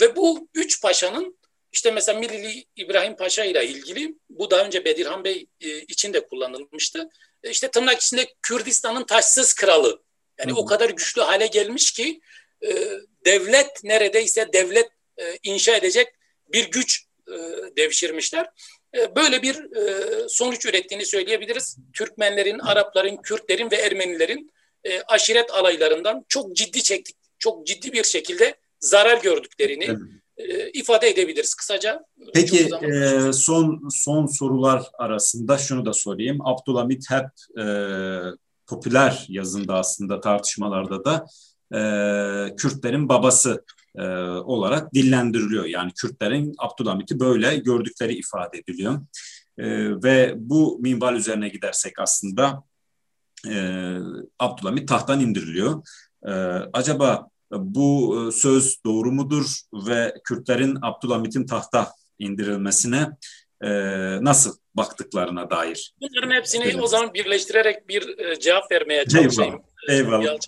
ve 0.00 0.16
bu 0.16 0.48
üç 0.54 0.82
paşanın 0.82 1.38
işte 1.72 1.90
mesela 1.90 2.18
Mirili 2.18 2.64
İbrahim 2.76 3.16
Paşa 3.16 3.44
ile 3.44 3.66
ilgili 3.66 4.14
bu 4.30 4.50
daha 4.50 4.64
önce 4.64 4.84
Bedirhan 4.84 5.24
Bey 5.24 5.46
e, 5.60 5.80
için 5.80 6.12
de 6.12 6.26
kullanılmıştı. 6.26 7.08
E, 7.42 7.50
işte 7.50 7.70
tırnak 7.70 8.00
içinde 8.00 8.26
Kürdistan'ın 8.42 9.04
taşsız 9.04 9.54
kralı. 9.54 10.02
Yani 10.38 10.52
Hı. 10.52 10.56
o 10.56 10.66
kadar 10.66 10.90
güçlü 10.90 11.22
hale 11.22 11.46
gelmiş 11.46 11.92
ki 11.92 12.20
e, 12.66 12.88
devlet 13.24 13.84
neredeyse 13.84 14.52
devlet 14.52 14.88
e, 15.20 15.38
inşa 15.42 15.76
edecek 15.76 16.08
bir 16.48 16.70
güç 16.70 17.04
e, 17.28 17.36
devşirmişler. 17.76 18.50
E, 18.96 19.16
böyle 19.16 19.42
bir 19.42 19.76
e, 19.76 20.04
sonuç 20.28 20.66
ürettiğini 20.66 21.06
söyleyebiliriz. 21.06 21.76
Türkmenlerin, 21.92 22.58
Arapların, 22.58 23.16
Kürtlerin 23.16 23.70
ve 23.70 23.76
Ermenilerin 23.76 24.52
e, 24.84 25.00
aşiret 25.02 25.50
alaylarından 25.50 26.24
çok 26.28 26.56
ciddi 26.56 26.82
çektik, 26.82 27.16
çok 27.38 27.66
ciddi 27.66 27.92
bir 27.92 28.04
şekilde 28.04 28.54
zarar 28.80 29.22
gördüklerini 29.22 29.84
evet. 29.84 30.00
İfade 30.72 31.08
edebiliriz 31.08 31.54
kısaca. 31.54 32.04
Peki 32.34 32.68
e, 32.82 33.32
son 33.32 33.88
son 33.90 34.26
sorular 34.26 34.82
arasında 34.98 35.58
şunu 35.58 35.86
da 35.86 35.92
sorayım. 35.92 36.46
Abdülhamit 36.46 37.10
hep 37.10 37.26
e, 37.60 37.64
popüler 38.66 39.26
yazında 39.28 39.74
aslında 39.74 40.20
tartışmalarda 40.20 41.04
da 41.04 41.26
e, 41.72 41.80
Kürtlerin 42.56 43.08
babası 43.08 43.64
e, 43.98 44.06
olarak 44.28 44.94
dillendiriliyor. 44.94 45.64
Yani 45.64 45.92
Kürtlerin 45.92 46.54
Abdülhamit'i 46.58 47.20
böyle 47.20 47.56
gördükleri 47.56 48.14
ifade 48.14 48.58
ediliyor. 48.58 49.00
E, 49.58 49.66
ve 50.02 50.34
bu 50.36 50.78
minval 50.80 51.16
üzerine 51.16 51.48
gidersek 51.48 51.98
aslında 51.98 52.62
e, 53.48 53.96
Abdülhamit 54.38 54.88
tahttan 54.88 55.20
indiriliyor. 55.20 55.82
E, 56.26 56.30
acaba 56.72 57.28
bu 57.50 58.18
e, 58.28 58.32
söz 58.32 58.84
doğru 58.84 59.12
mudur 59.12 59.46
ve 59.72 60.14
Kürtlerin 60.24 60.78
Abdülhamit'in 60.82 61.46
tahta 61.46 61.92
indirilmesine 62.18 63.08
e, 63.62 63.70
nasıl 64.24 64.56
baktıklarına 64.74 65.50
dair? 65.50 65.94
Bunların 66.00 66.34
hepsini 66.34 66.64
evet. 66.64 66.76
o 66.82 66.86
zaman 66.86 67.14
birleştirerek 67.14 67.88
bir 67.88 68.18
e, 68.18 68.40
cevap 68.40 68.72
vermeye 68.72 69.04
çalışayım. 69.06 69.62
Eyvallah. 69.88 70.22
Eyvallah. 70.22 70.38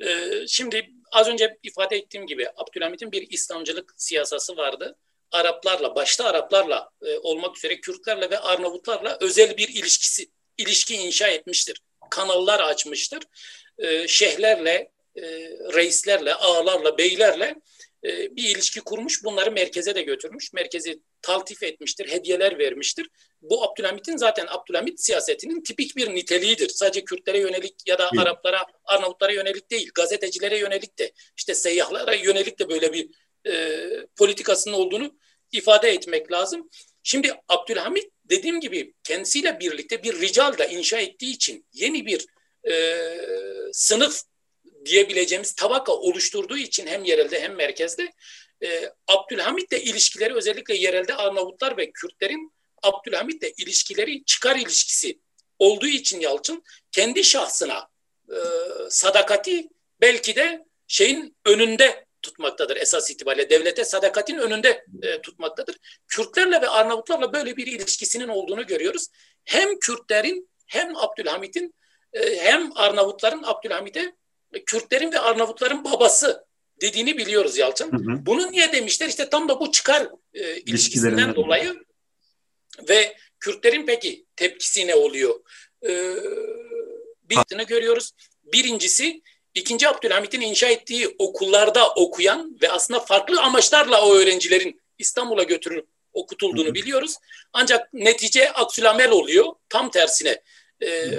E, 0.00 0.46
şimdi 0.46 0.90
az 1.12 1.28
önce 1.28 1.58
ifade 1.62 1.96
ettiğim 1.96 2.26
gibi 2.26 2.48
Abdülhamit'in 2.56 3.12
bir 3.12 3.30
İslamcılık 3.30 3.94
siyasası 3.96 4.56
vardı. 4.56 4.96
Araplarla, 5.32 5.94
başta 5.94 6.24
Araplarla 6.24 6.90
e, 7.02 7.18
olmak 7.18 7.56
üzere 7.56 7.80
Kürtlerle 7.80 8.30
ve 8.30 8.38
Arnavutlarla 8.38 9.18
özel 9.20 9.56
bir 9.56 9.68
ilişkisi 9.68 10.30
ilişki 10.58 10.96
inşa 10.96 11.28
etmiştir. 11.28 11.82
Kanallar 12.10 12.60
açmıştır. 12.60 13.22
E, 13.78 14.08
şehirlerle, 14.08 14.92
e, 15.16 15.22
reislerle, 15.74 16.34
ağalarla, 16.34 16.98
beylerle 16.98 17.54
e, 18.04 18.36
bir 18.36 18.56
ilişki 18.56 18.80
kurmuş. 18.80 19.24
Bunları 19.24 19.50
merkeze 19.50 19.94
de 19.94 20.02
götürmüş. 20.02 20.52
Merkezi 20.52 21.00
taltif 21.22 21.62
etmiştir, 21.62 22.08
hediyeler 22.08 22.58
vermiştir. 22.58 23.08
Bu 23.42 23.64
Abdülhamit'in 23.64 24.16
zaten 24.16 24.46
Abdülhamit 24.48 25.00
siyasetinin 25.00 25.62
tipik 25.62 25.96
bir 25.96 26.14
niteliğidir. 26.14 26.68
Sadece 26.68 27.04
Kürtlere 27.04 27.38
yönelik 27.38 27.74
ya 27.86 27.98
da 27.98 28.10
Araplara, 28.18 28.66
Arnavutlara 28.84 29.32
yönelik 29.32 29.70
değil, 29.70 29.90
gazetecilere 29.94 30.58
yönelik 30.58 30.98
de, 30.98 31.12
işte 31.36 31.54
seyyahlara 31.54 32.14
yönelik 32.14 32.58
de 32.58 32.68
böyle 32.68 32.92
bir 32.92 33.08
e, 33.46 33.80
politikasının 34.16 34.74
olduğunu 34.74 35.18
ifade 35.52 35.88
etmek 35.88 36.32
lazım. 36.32 36.68
Şimdi 37.02 37.34
Abdülhamit 37.48 38.10
dediğim 38.24 38.60
gibi 38.60 38.94
kendisiyle 39.04 39.60
birlikte 39.60 40.02
bir 40.02 40.20
rical 40.20 40.58
da 40.58 40.64
inşa 40.64 40.98
ettiği 40.98 41.34
için 41.34 41.66
yeni 41.72 42.06
bir 42.06 42.26
e, 42.70 43.04
sınıf 43.72 44.22
diyebileceğimiz 44.84 45.54
tabaka 45.54 45.92
oluşturduğu 45.92 46.56
için 46.56 46.86
hem 46.86 47.04
yerelde 47.04 47.40
hem 47.40 47.54
merkezde 47.54 48.12
e, 48.62 48.92
Abdülhamit'le 49.08 49.72
ilişkileri 49.72 50.34
özellikle 50.34 50.76
yerelde 50.76 51.14
Arnavutlar 51.14 51.76
ve 51.76 51.90
Kürtlerin 51.90 52.52
Abdülhamit'le 52.82 53.58
ilişkileri 53.58 54.24
çıkar 54.24 54.56
ilişkisi 54.56 55.18
olduğu 55.58 55.86
için 55.86 56.20
Yalçın 56.20 56.62
kendi 56.92 57.24
şahsına 57.24 57.88
e, 58.30 58.36
sadakati 58.90 59.68
belki 60.00 60.36
de 60.36 60.64
şeyin 60.86 61.36
önünde 61.44 62.06
tutmaktadır 62.22 62.76
esas 62.76 63.10
itibariyle. 63.10 63.50
Devlete 63.50 63.84
sadakatin 63.84 64.38
önünde 64.38 64.84
e, 65.02 65.20
tutmaktadır. 65.22 65.76
Kürtlerle 66.08 66.62
ve 66.62 66.68
Arnavutlarla 66.68 67.32
böyle 67.32 67.56
bir 67.56 67.66
ilişkisinin 67.66 68.28
olduğunu 68.28 68.66
görüyoruz. 68.66 69.06
Hem 69.44 69.78
Kürtlerin 69.78 70.50
hem 70.66 70.96
Abdülhamit'in 70.96 71.74
e, 72.12 72.36
hem 72.36 72.70
Arnavutların 72.74 73.42
Abdülhamit'e 73.42 74.12
Kürtlerin 74.66 75.12
ve 75.12 75.18
Arnavutların 75.18 75.84
babası 75.84 76.47
dediğini 76.80 77.18
biliyoruz 77.18 77.58
Yalçın. 77.58 77.92
Hı 77.92 77.96
hı. 77.96 78.26
Bunu 78.26 78.52
niye 78.52 78.72
demişler? 78.72 79.08
İşte 79.08 79.30
tam 79.30 79.48
da 79.48 79.60
bu 79.60 79.72
çıkar 79.72 80.08
e, 80.34 80.56
ilişkisinden 80.56 81.34
dolayı 81.34 81.74
ve 82.88 83.16
Kürtlerin 83.40 83.86
peki 83.86 84.26
tepkisi 84.36 84.86
ne 84.86 84.94
oluyor? 84.94 85.40
Ee, 85.82 86.14
bir 87.22 87.66
görüyoruz. 87.66 88.12
Birincisi 88.44 89.22
ikinci 89.54 89.88
Abdülhamit'in 89.88 90.40
inşa 90.40 90.68
ettiği 90.68 91.16
okullarda 91.18 91.90
okuyan 91.90 92.58
ve 92.62 92.70
aslında 92.70 93.00
farklı 93.00 93.40
amaçlarla 93.40 94.06
o 94.06 94.14
öğrencilerin 94.14 94.80
İstanbul'a 94.98 95.42
götürülüp 95.42 95.86
okutulduğunu 96.12 96.74
biliyoruz. 96.74 97.16
Ancak 97.52 97.92
netice 97.92 98.52
aksülamel 98.52 99.10
oluyor. 99.10 99.46
Tam 99.68 99.90
tersine 99.90 100.42
e, 100.80 101.10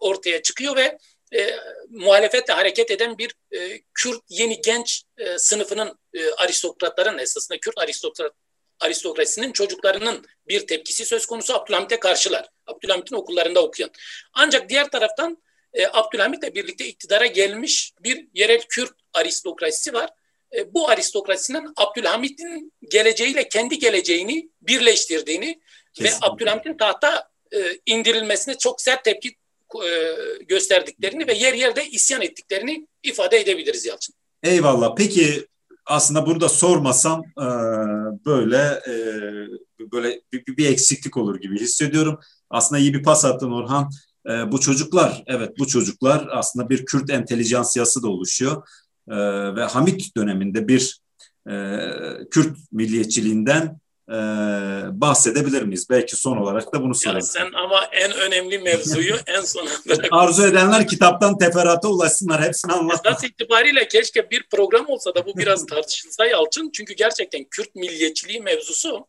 ortaya 0.00 0.42
çıkıyor 0.42 0.76
ve 0.76 0.98
e, 1.34 1.50
muhalefetle 1.90 2.54
hareket 2.54 2.90
eden 2.90 3.18
bir 3.18 3.34
e, 3.52 3.80
Kürt 3.94 4.20
yeni 4.28 4.60
genç 4.60 5.02
e, 5.18 5.38
sınıfının 5.38 5.98
e, 6.14 6.30
aristokratların 6.30 7.18
esasında 7.18 7.58
Kürt 7.58 7.78
aristokrat 7.78 8.32
aristokrasinin 8.80 9.52
çocuklarının 9.52 10.26
bir 10.48 10.66
tepkisi 10.66 11.04
söz 11.04 11.26
konusu 11.26 11.54
Abdülhamit'e 11.54 12.00
karşılar. 12.00 12.48
Abdülhamit'in 12.66 13.16
okullarında 13.16 13.62
okuyan. 13.62 13.90
Ancak 14.32 14.68
diğer 14.68 14.90
taraftan 14.90 15.42
e, 15.72 15.86
Abdülhamit'le 15.86 16.54
birlikte 16.54 16.86
iktidara 16.86 17.26
gelmiş 17.26 17.92
bir 18.00 18.28
yerel 18.34 18.60
Kürt 18.68 18.92
aristokrasisi 19.14 19.92
var. 19.92 20.10
E, 20.56 20.74
bu 20.74 20.88
aristokrasinin 20.88 21.72
Abdülhamit'in 21.76 22.72
geleceğiyle 22.90 23.48
kendi 23.48 23.78
geleceğini 23.78 24.48
birleştirdiğini 24.62 25.60
Kesinlikle. 25.94 26.26
ve 26.26 26.30
Abdülhamit'in 26.30 26.76
tahta 26.76 27.30
e, 27.52 27.58
indirilmesine 27.86 28.58
çok 28.58 28.80
sert 28.80 29.04
tepki 29.04 29.36
gösterdiklerini 30.48 31.26
ve 31.26 31.32
yer 31.32 31.54
yerde 31.54 31.88
isyan 31.88 32.22
ettiklerini 32.22 32.86
ifade 33.02 33.38
edebiliriz 33.40 33.86
Yalçın. 33.86 34.14
Eyvallah. 34.42 34.94
Peki 34.96 35.46
aslında 35.86 36.26
burada 36.26 36.48
sormasam 36.48 37.22
e, 37.38 37.46
böyle 38.26 38.80
e, 38.88 38.94
böyle 39.92 40.20
bir, 40.32 40.66
eksiklik 40.66 41.16
olur 41.16 41.40
gibi 41.40 41.60
hissediyorum. 41.60 42.20
Aslında 42.50 42.78
iyi 42.80 42.94
bir 42.94 43.02
pas 43.02 43.24
attın 43.24 43.52
Orhan. 43.52 43.90
E, 44.28 44.52
bu 44.52 44.60
çocuklar, 44.60 45.22
evet 45.26 45.58
bu 45.58 45.66
çocuklar 45.66 46.28
aslında 46.30 46.68
bir 46.68 46.86
Kürt 46.86 47.10
entelijansiyası 47.10 48.02
da 48.02 48.08
oluşuyor. 48.08 48.68
E, 49.08 49.16
ve 49.54 49.64
Hamit 49.64 50.16
döneminde 50.16 50.68
bir 50.68 51.00
e, 51.50 51.54
Kürt 52.30 52.56
milliyetçiliğinden 52.72 53.78
e, 54.08 54.16
bahsedebilir 55.00 55.62
miyiz? 55.62 55.86
Belki 55.90 56.16
son 56.16 56.36
olarak 56.36 56.74
da 56.74 56.82
bunu 56.82 56.94
sorarım. 56.94 57.22
sen 57.22 57.52
ama 57.52 57.84
en 57.84 58.12
önemli 58.12 58.58
mevzuyu 58.58 59.16
en 59.26 59.40
sona 59.40 59.70
bırak. 59.88 60.08
Arzu 60.10 60.46
edenler 60.46 60.86
kitaptan 60.88 61.38
teferruata 61.38 61.88
ulaşsınlar. 61.88 62.42
Hepsini 62.42 62.72
anlat. 62.72 63.06
Esas 63.06 63.24
itibariyle 63.24 63.88
keşke 63.88 64.30
bir 64.30 64.46
program 64.50 64.86
olsa 64.88 65.14
da 65.14 65.26
bu 65.26 65.36
biraz 65.36 65.66
tartışılsa 65.70 66.26
Yalçın. 66.26 66.70
Çünkü 66.74 66.94
gerçekten 66.94 67.44
Kürt 67.44 67.74
milliyetçiliği 67.74 68.40
mevzusu 68.40 69.06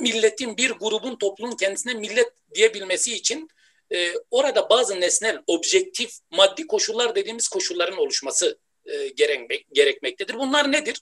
milletin 0.00 0.56
bir 0.56 0.70
grubun 0.70 1.16
toplumun 1.16 1.56
kendisine 1.56 1.94
millet 1.94 2.28
diyebilmesi 2.54 3.14
için 3.14 3.48
e, 3.94 4.12
orada 4.30 4.70
bazı 4.70 5.00
nesnel, 5.00 5.42
objektif, 5.46 6.10
maddi 6.30 6.66
koşullar 6.66 7.14
dediğimiz 7.14 7.48
koşulların 7.48 7.98
oluşması 7.98 8.58
e, 8.86 9.08
gerekmek, 9.08 9.66
gerekmektedir. 9.72 10.34
Bunlar 10.34 10.72
nedir? 10.72 11.00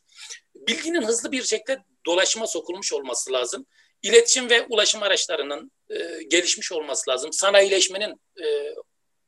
Bilginin 0.55 1.03
hızlı 1.03 1.33
bir 1.33 1.43
şekilde 1.43 1.79
dolaşıma 2.07 2.47
sokulmuş 2.47 2.93
olması 2.93 3.33
lazım. 3.33 3.67
İletişim 4.03 4.51
ve 4.51 4.67
ulaşım 4.69 5.03
araçlarının 5.03 5.73
e, 5.91 6.23
gelişmiş 6.23 6.73
olması 6.73 7.11
lazım. 7.11 7.33
Sanayileşmenin 7.33 8.21
e, 8.37 8.47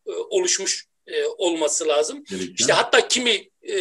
e, 0.06 0.12
oluşmuş 0.30 0.86
e, 1.06 1.26
olması 1.26 1.88
lazım. 1.88 2.24
Gerçekten. 2.30 2.54
İşte 2.54 2.72
hatta 2.72 3.08
kimi 3.08 3.50
e, 3.62 3.76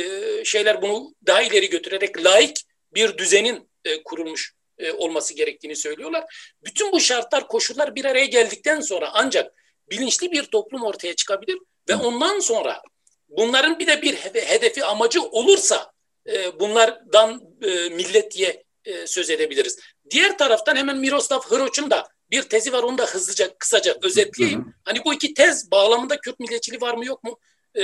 şeyler 0.45 0.82
bunu 0.82 1.15
daha 1.27 1.41
ileri 1.41 1.69
götürerek 1.69 2.25
laik 2.25 2.63
bir 2.93 3.17
düzenin 3.17 3.69
e, 3.86 4.03
kurulmuş 4.03 4.53
e, 4.77 4.91
olması 4.91 5.34
gerektiğini 5.34 5.75
söylüyorlar. 5.75 6.53
Bütün 6.65 6.91
bu 6.91 6.99
şartlar, 6.99 7.47
koşullar 7.47 7.95
bir 7.95 8.06
araya 8.06 8.25
geldikten 8.25 8.82
sonra 8.82 9.10
ancak 9.13 9.53
bilinçli 9.89 10.32
bir 10.32 10.43
toplum 10.43 10.84
ortaya 10.84 11.15
çıkabilir 11.15 11.58
ve 11.89 11.95
ondan 11.95 12.39
sonra 12.39 12.82
bunların 13.29 13.79
bir 13.79 13.88
de 13.88 14.01
bir 14.01 14.15
hedefi 14.15 14.86
amacı 14.86 15.21
olursa 15.23 15.91
e, 16.27 16.60
bunlardan 16.60 17.41
e, 17.62 17.89
millet 17.89 18.32
diye 18.32 18.63
e, 18.86 19.08
söz 19.08 19.30
edebiliriz. 19.30 19.80
Diğer 20.10 20.38
taraftan 20.38 20.76
hemen 20.76 20.98
Miroslav 20.98 21.39
Hroç'un 21.39 21.91
da 21.91 22.08
bir 22.32 22.41
tezi 22.41 22.74
var 22.74 22.84
onu 22.84 22.98
da 22.98 23.06
hızlıca 23.06 23.58
kısaca 23.58 23.98
özetleyeyim. 24.02 24.76
Hani 24.84 25.06
bu 25.06 25.13
iki 25.13 25.34
tez 25.34 25.72
bağlamında 25.72 26.19
Kürt 26.19 26.39
milliyetçiliği 26.39 26.82
var 26.82 26.93
mı 26.93 27.06
yok 27.06 27.24
mu 27.24 27.39
e, 27.76 27.82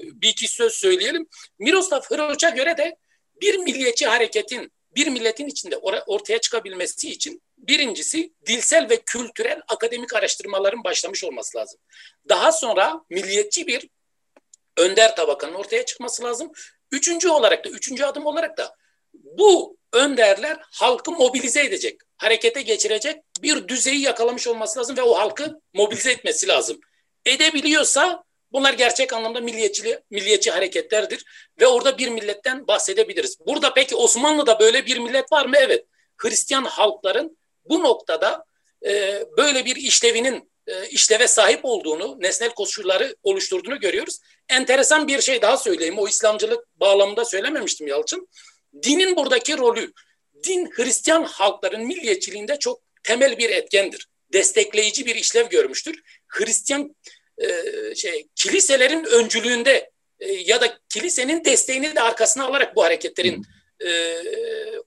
bir 0.00 0.28
iki 0.28 0.48
söz 0.48 0.72
söyleyelim. 0.72 1.26
Miroslav 1.58 2.00
Hroç'a 2.00 2.48
göre 2.48 2.76
de 2.76 2.96
bir 3.40 3.58
milliyetçi 3.58 4.06
hareketin 4.06 4.72
bir 4.94 5.06
milletin 5.06 5.46
içinde 5.46 5.74
or- 5.74 6.04
ortaya 6.06 6.38
çıkabilmesi 6.38 7.10
için 7.10 7.42
birincisi 7.58 8.32
dilsel 8.46 8.90
ve 8.90 8.96
kültürel 8.96 9.60
akademik 9.68 10.14
araştırmaların 10.14 10.84
başlamış 10.84 11.24
olması 11.24 11.58
lazım. 11.58 11.80
Daha 12.28 12.52
sonra 12.52 13.04
milliyetçi 13.10 13.66
bir 13.66 13.88
önder 14.76 15.16
tabakanın 15.16 15.54
ortaya 15.54 15.84
çıkması 15.84 16.22
lazım. 16.22 16.52
Üçüncü 16.92 17.28
olarak 17.28 17.64
da, 17.64 17.68
üçüncü 17.68 18.04
adım 18.04 18.26
olarak 18.26 18.58
da 18.58 18.76
bu 19.14 19.77
önderler 19.92 20.56
halkı 20.72 21.12
mobilize 21.12 21.64
edecek, 21.64 22.00
harekete 22.16 22.62
geçirecek 22.62 23.16
bir 23.42 23.68
düzeyi 23.68 24.00
yakalamış 24.00 24.48
olması 24.48 24.78
lazım 24.78 24.96
ve 24.96 25.02
o 25.02 25.18
halkı 25.18 25.60
mobilize 25.74 26.10
etmesi 26.10 26.48
lazım. 26.48 26.80
Edebiliyorsa 27.26 28.24
bunlar 28.52 28.72
gerçek 28.72 29.12
anlamda 29.12 29.40
milliyetçi, 29.40 29.98
milliyetçi 30.10 30.50
hareketlerdir 30.50 31.24
ve 31.60 31.66
orada 31.66 31.98
bir 31.98 32.08
milletten 32.08 32.66
bahsedebiliriz. 32.66 33.38
Burada 33.46 33.74
peki 33.74 33.96
Osmanlı'da 33.96 34.60
böyle 34.60 34.86
bir 34.86 34.98
millet 34.98 35.32
var 35.32 35.46
mı? 35.46 35.56
Evet. 35.58 35.84
Hristiyan 36.16 36.64
halkların 36.64 37.38
bu 37.64 37.82
noktada 37.82 38.44
e, 38.86 39.22
böyle 39.36 39.64
bir 39.64 39.76
işlevinin 39.76 40.50
e, 40.66 40.88
işleve 40.88 41.28
sahip 41.28 41.60
olduğunu, 41.62 42.16
nesnel 42.20 42.50
koşulları 42.50 43.16
oluşturduğunu 43.22 43.80
görüyoruz. 43.80 44.18
Enteresan 44.48 45.08
bir 45.08 45.20
şey 45.20 45.42
daha 45.42 45.56
söyleyeyim. 45.56 45.98
O 45.98 46.08
İslamcılık 46.08 46.80
bağlamında 46.80 47.24
söylememiştim 47.24 47.86
Yalçın. 47.86 48.28
Dinin 48.82 49.16
buradaki 49.16 49.58
rolü, 49.58 49.92
din 50.44 50.70
Hristiyan 50.70 51.22
halkların 51.22 51.86
milliyetçiliğinde 51.86 52.58
çok 52.58 52.80
temel 53.02 53.38
bir 53.38 53.50
etkendir. 53.50 54.08
Destekleyici 54.32 55.06
bir 55.06 55.14
işlev 55.14 55.48
görmüştür. 55.48 56.02
Hristiyan 56.28 56.96
e, 57.38 57.48
şey 57.94 58.28
kiliselerin 58.34 59.04
öncülüğünde 59.04 59.90
e, 60.20 60.32
ya 60.32 60.60
da 60.60 60.78
kilisenin 60.88 61.44
desteğini 61.44 61.96
de 61.96 62.00
arkasına 62.00 62.44
alarak 62.44 62.76
bu 62.76 62.84
hareketlerin 62.84 63.42
e, 63.86 63.90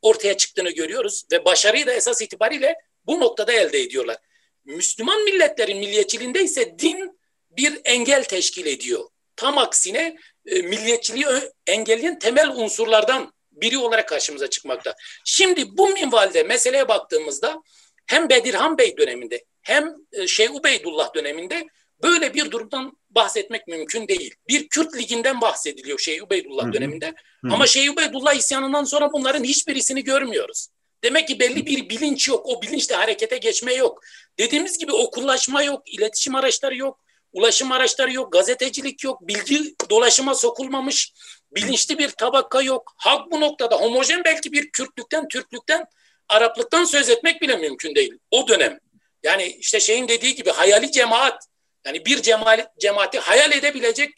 ortaya 0.02 0.38
çıktığını 0.38 0.72
görüyoruz 0.72 1.24
ve 1.32 1.46
başarıyı 1.46 1.88
da 1.88 1.94
esas 1.94 2.22
itibariyle 2.22 2.76
bu 3.06 3.20
noktada 3.20 3.52
elde 3.52 3.80
ediyorlar. 3.80 4.18
Müslüman 4.66 5.24
milletlerin 5.24 5.78
milliyetçiliğinde 5.78 6.44
ise 6.44 6.76
din 6.80 7.20
bir 7.50 7.82
engel 7.86 8.24
teşkil 8.24 8.66
ediyor. 8.66 9.10
Tam 9.36 9.58
aksine 9.58 10.18
e, 10.46 10.62
milliyetçiliği 10.62 11.26
engelleyen 11.68 12.20
temel 12.20 12.50
unsurlardan 12.50 13.34
biri 13.62 13.78
olarak 13.78 14.10
karşımıza 14.10 14.50
çıkmakta. 14.50 14.96
Şimdi 15.26 15.78
bu 15.78 15.90
minvalde 15.90 16.44
meseleye 16.44 16.88
baktığımızda 16.88 17.62
hem 18.08 18.30
Bedirhan 18.30 18.78
Bey 18.78 18.98
döneminde 18.98 19.44
hem 19.62 19.96
e, 20.12 20.28
Şeyh 20.28 20.56
Ubeydullah 20.56 21.16
döneminde 21.16 21.68
böyle 22.04 22.34
bir 22.34 22.52
durumdan 22.52 22.98
bahsetmek 23.10 23.68
mümkün 23.68 24.08
değil. 24.08 24.36
Bir 24.48 24.70
Kürt 24.70 24.98
liginden 24.98 25.42
bahsediliyor 25.42 26.00
Şeyh 26.00 26.24
Ubeydullah 26.24 26.64
Hı-hı. 26.64 26.74
döneminde. 26.74 27.06
Hı-hı. 27.06 27.54
Ama 27.54 27.68
Şeyh 27.68 27.92
Ubeydullah 27.92 28.34
isyanından 28.34 28.84
sonra 28.84 29.14
bunların 29.14 29.44
hiçbirisini 29.44 30.04
görmüyoruz. 30.04 30.68
Demek 31.04 31.28
ki 31.28 31.40
belli 31.40 31.66
bir 31.66 31.90
bilinç 31.90 32.28
yok. 32.28 32.46
O 32.46 32.62
bilinçle 32.62 32.96
harekete 32.96 33.38
geçme 33.38 33.74
yok. 33.74 34.04
Dediğimiz 34.40 34.78
gibi 34.78 34.92
okullaşma 34.92 35.64
yok, 35.64 35.82
iletişim 35.86 36.36
araçları 36.36 36.76
yok, 36.76 37.00
ulaşım 37.34 37.72
araçları 37.72 38.14
yok, 38.14 38.32
gazetecilik 38.32 39.04
yok, 39.04 39.28
bilgi 39.28 39.76
dolaşıma 39.90 40.36
sokulmamış, 40.36 41.14
bilinçli 41.52 41.98
bir 41.98 42.10
tabaka 42.10 42.62
yok. 42.62 42.94
Halk 42.98 43.32
bu 43.32 43.42
noktada 43.42 43.76
homojen 43.76 44.24
belki 44.26 44.52
bir 44.52 44.72
Kürtlükten, 44.72 45.28
Türklükten, 45.28 45.86
Araplıktan 46.30 46.84
söz 46.84 47.10
etmek 47.10 47.42
bile 47.42 47.56
mümkün 47.56 47.96
değil. 47.96 48.14
O 48.32 48.48
dönem. 48.48 48.80
Yani 49.24 49.46
işte 49.46 49.80
şeyin 49.80 50.08
dediği 50.08 50.36
gibi 50.36 50.50
hayali 50.50 50.92
cemaat, 50.92 51.48
yani 51.86 52.06
bir 52.06 52.22
cemaat, 52.22 52.80
cemaati 52.80 53.20
hayal 53.20 53.52
edebilecek 53.52 54.10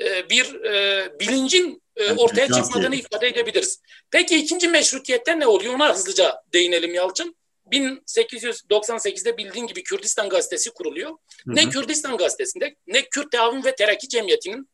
e, 0.00 0.30
bir 0.30 0.64
e, 0.64 1.20
bilincin 1.20 1.82
e, 1.96 2.12
ortaya 2.12 2.48
çıkmadığını 2.48 2.96
ifade 2.96 3.28
edebiliriz. 3.28 3.80
Peki 4.10 4.36
ikinci 4.36 4.68
meşrutiyette 4.68 5.38
ne 5.38 5.46
oluyor? 5.46 5.74
Ona 5.74 5.94
hızlıca 5.94 6.42
değinelim 6.52 6.94
Yalçın. 6.94 7.36
1898'de 7.72 9.36
bildiğin 9.36 9.66
gibi 9.66 9.82
Kürdistan 9.82 10.28
Gazetesi 10.28 10.70
kuruluyor. 10.70 11.10
Hı 11.10 11.50
hı. 11.50 11.54
Ne 11.54 11.68
Kürdistan 11.68 12.16
Gazetesi'nde 12.16 12.76
ne 12.86 13.02
Kürt 13.02 13.32
Teavün 13.32 13.64
ve 13.64 13.74
Terakki 13.74 14.08
Cemiyeti'nin 14.08 14.70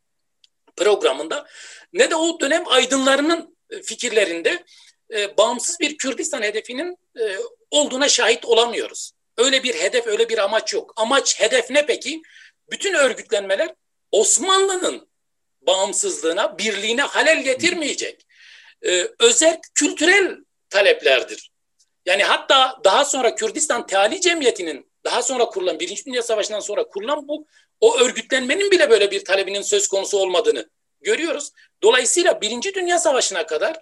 programında 0.75 1.47
ne 1.93 2.11
de 2.11 2.15
o 2.15 2.39
dönem 2.39 2.63
aydınlarının 2.67 3.57
e, 3.69 3.81
fikirlerinde 3.81 4.63
e, 5.13 5.37
bağımsız 5.37 5.79
bir 5.79 5.97
Kürdistan 5.97 6.41
hedefinin 6.41 6.97
e, 7.19 7.37
olduğuna 7.71 8.09
şahit 8.09 8.45
olamıyoruz. 8.45 9.11
Öyle 9.37 9.63
bir 9.63 9.75
hedef, 9.75 10.07
öyle 10.07 10.29
bir 10.29 10.37
amaç 10.37 10.73
yok. 10.73 10.93
Amaç, 10.95 11.39
hedef 11.39 11.69
ne 11.69 11.85
peki? 11.85 12.21
Bütün 12.71 12.93
örgütlenmeler 12.93 13.75
Osmanlı'nın 14.11 15.07
bağımsızlığına, 15.61 16.57
birliğine 16.57 17.01
halel 17.01 17.43
getirmeyecek. 17.43 18.25
Ee, 18.85 19.07
özel 19.19 19.59
kültürel 19.75 20.37
taleplerdir. 20.69 21.51
Yani 22.13 22.23
hatta 22.23 22.79
daha 22.83 23.05
sonra 23.05 23.35
Kürdistan 23.35 23.87
Teali 23.87 24.21
Cemiyeti'nin 24.21 24.85
daha 25.03 25.23
sonra 25.23 25.45
kurulan, 25.45 25.79
Birinci 25.79 26.05
Dünya 26.05 26.21
Savaşı'ndan 26.21 26.59
sonra 26.59 26.83
kurulan 26.83 27.27
bu, 27.27 27.47
o 27.81 27.97
örgütlenmenin 27.99 28.71
bile 28.71 28.89
böyle 28.89 29.11
bir 29.11 29.25
talebinin 29.25 29.61
söz 29.61 29.87
konusu 29.87 30.17
olmadığını 30.17 30.69
görüyoruz. 31.01 31.51
Dolayısıyla 31.83 32.41
Birinci 32.41 32.73
Dünya 32.73 32.99
Savaşı'na 32.99 33.45
kadar 33.45 33.77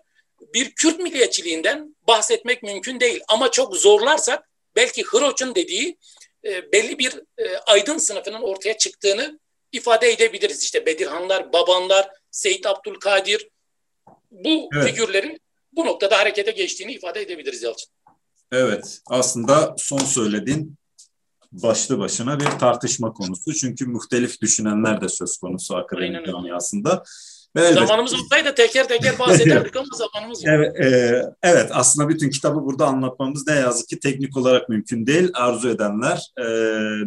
bir 0.53 0.71
Kürt 0.75 0.99
milliyetçiliğinden 0.99 1.95
bahsetmek 2.07 2.63
mümkün 2.63 2.99
değil. 2.99 3.21
Ama 3.27 3.51
çok 3.51 3.75
zorlarsak 3.75 4.49
belki 4.75 5.03
Hroç'un 5.03 5.55
dediği 5.55 5.97
e, 6.45 6.71
belli 6.71 6.99
bir 6.99 7.13
e, 7.37 7.57
aydın 7.57 7.97
sınıfının 7.97 8.41
ortaya 8.41 8.77
çıktığını 8.77 9.39
ifade 9.71 10.11
edebiliriz. 10.11 10.63
İşte 10.63 10.85
Bedirhanlar, 10.85 11.53
Babanlar, 11.53 12.09
Seyit 12.31 12.65
Abdülkadir 12.65 13.49
bu 14.31 14.69
evet. 14.75 14.85
figürlerin 14.85 15.41
bu 15.71 15.85
noktada 15.85 16.17
harekete 16.19 16.51
geçtiğini 16.51 16.93
ifade 16.93 17.21
edebiliriz 17.21 17.63
Yalçın. 17.63 17.91
Evet 18.51 19.01
aslında 19.07 19.73
son 19.77 19.97
söylediğin 19.97 20.77
başlı 21.51 21.99
başına 21.99 22.39
bir 22.39 22.45
tartışma 22.45 23.13
konusu. 23.13 23.53
Çünkü 23.53 23.85
muhtelif 23.85 24.41
düşünenler 24.41 25.01
de 25.01 25.09
söz 25.09 25.37
konusu 25.37 25.75
akademik 25.75 26.25
camiasında. 26.25 27.03
Evet. 27.55 27.73
Zamanımız 27.73 28.13
olsaydı 28.13 28.55
teker 28.55 28.87
teker 28.87 29.19
bahsederdik 29.19 29.75
ama 29.75 29.85
zamanımız 29.93 30.43
yok. 30.43 30.53
Evet, 30.55 30.79
e, 30.79 31.21
evet 31.43 31.69
aslında 31.73 32.09
bütün 32.09 32.29
kitabı 32.29 32.55
burada 32.55 32.85
anlatmamız 32.85 33.47
ne 33.47 33.53
yazık 33.53 33.87
ki 33.87 33.99
teknik 33.99 34.37
olarak 34.37 34.69
mümkün 34.69 35.05
değil. 35.05 35.29
Arzu 35.33 35.69
edenler 35.69 36.31
e, 36.37 36.43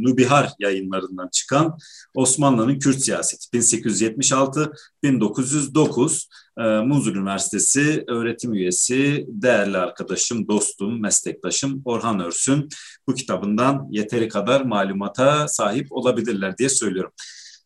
Nubihar 0.01 0.51
yayınlarından 0.59 1.29
çıkan 1.29 1.79
Osmanlı'nın 2.15 2.79
Kürt 2.79 3.05
siyaseti 3.05 3.59
1876-1909 3.59 6.27
e, 6.59 6.63
Munzur 6.63 7.17
Üniversitesi 7.17 8.05
öğretim 8.09 8.55
üyesi 8.55 9.25
değerli 9.29 9.79
arkadaşım, 9.79 10.49
dostum, 10.49 11.01
meslektaşım 11.01 11.83
Orhan 11.85 12.21
Örsün 12.21 12.69
bu 13.09 13.15
kitabından 13.15 13.89
yeteri 13.91 14.29
kadar 14.29 14.61
malumata 14.61 15.49
sahip 15.49 15.87
olabilirler 15.91 16.59
diye 16.59 16.69
söylüyorum. 16.69 17.13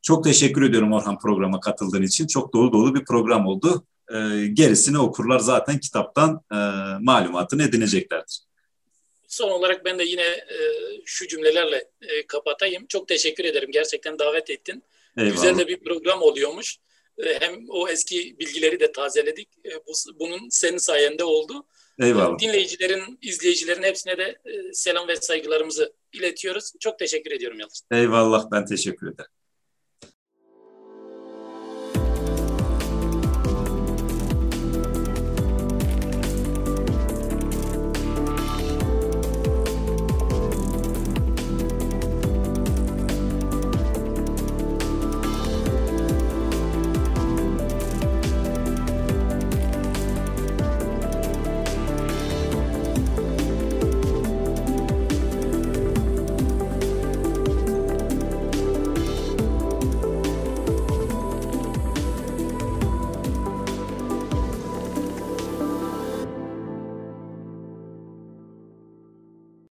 Çok 0.02 0.24
teşekkür 0.24 0.62
ediyorum 0.62 0.92
Orhan 0.92 1.18
programa 1.18 1.60
katıldığın 1.60 2.02
için. 2.02 2.26
Çok 2.26 2.54
dolu 2.54 2.72
dolu 2.72 2.94
bir 2.94 3.04
program 3.04 3.46
oldu. 3.46 3.84
E, 4.12 4.46
gerisini 4.52 4.98
okurlar 4.98 5.38
zaten 5.38 5.78
kitaptan 5.78 6.40
e, 6.52 6.56
malumatını 7.00 7.62
edineceklerdir. 7.62 8.40
Son 9.28 9.50
olarak 9.50 9.84
ben 9.84 9.98
de 9.98 10.04
yine 10.04 10.22
e, 10.22 10.56
şu 11.04 11.28
cümlelerle 11.28 11.84
e, 12.02 12.26
kapatayım. 12.26 12.86
Çok 12.86 13.08
teşekkür 13.08 13.44
ederim. 13.44 13.70
Gerçekten 13.72 14.18
davet 14.18 14.50
ettin. 14.50 14.82
Eyvallah. 15.16 15.32
Güzel 15.32 15.58
de 15.58 15.68
bir 15.68 15.80
program 15.80 16.22
oluyormuş. 16.22 16.76
E, 17.18 17.40
hem 17.40 17.64
o 17.68 17.88
eski 17.88 18.36
bilgileri 18.38 18.80
de 18.80 18.92
tazeledik. 18.92 19.48
E, 19.64 19.70
bu, 19.86 19.92
bunun 20.20 20.48
senin 20.48 20.78
sayende 20.78 21.24
oldu. 21.24 21.66
Eyvallah. 22.00 22.38
Dinleyicilerin, 22.38 23.18
izleyicilerin 23.22 23.82
hepsine 23.82 24.18
de 24.18 24.38
e, 24.44 24.72
selam 24.72 25.08
ve 25.08 25.16
saygılarımızı 25.16 25.92
iletiyoruz. 26.12 26.72
Çok 26.80 26.98
teşekkür 26.98 27.30
ediyorum 27.30 27.60
Yalçın. 27.60 27.86
Eyvallah 27.92 28.44
ben 28.52 28.66
teşekkür 28.66 29.06
ederim. 29.06 29.30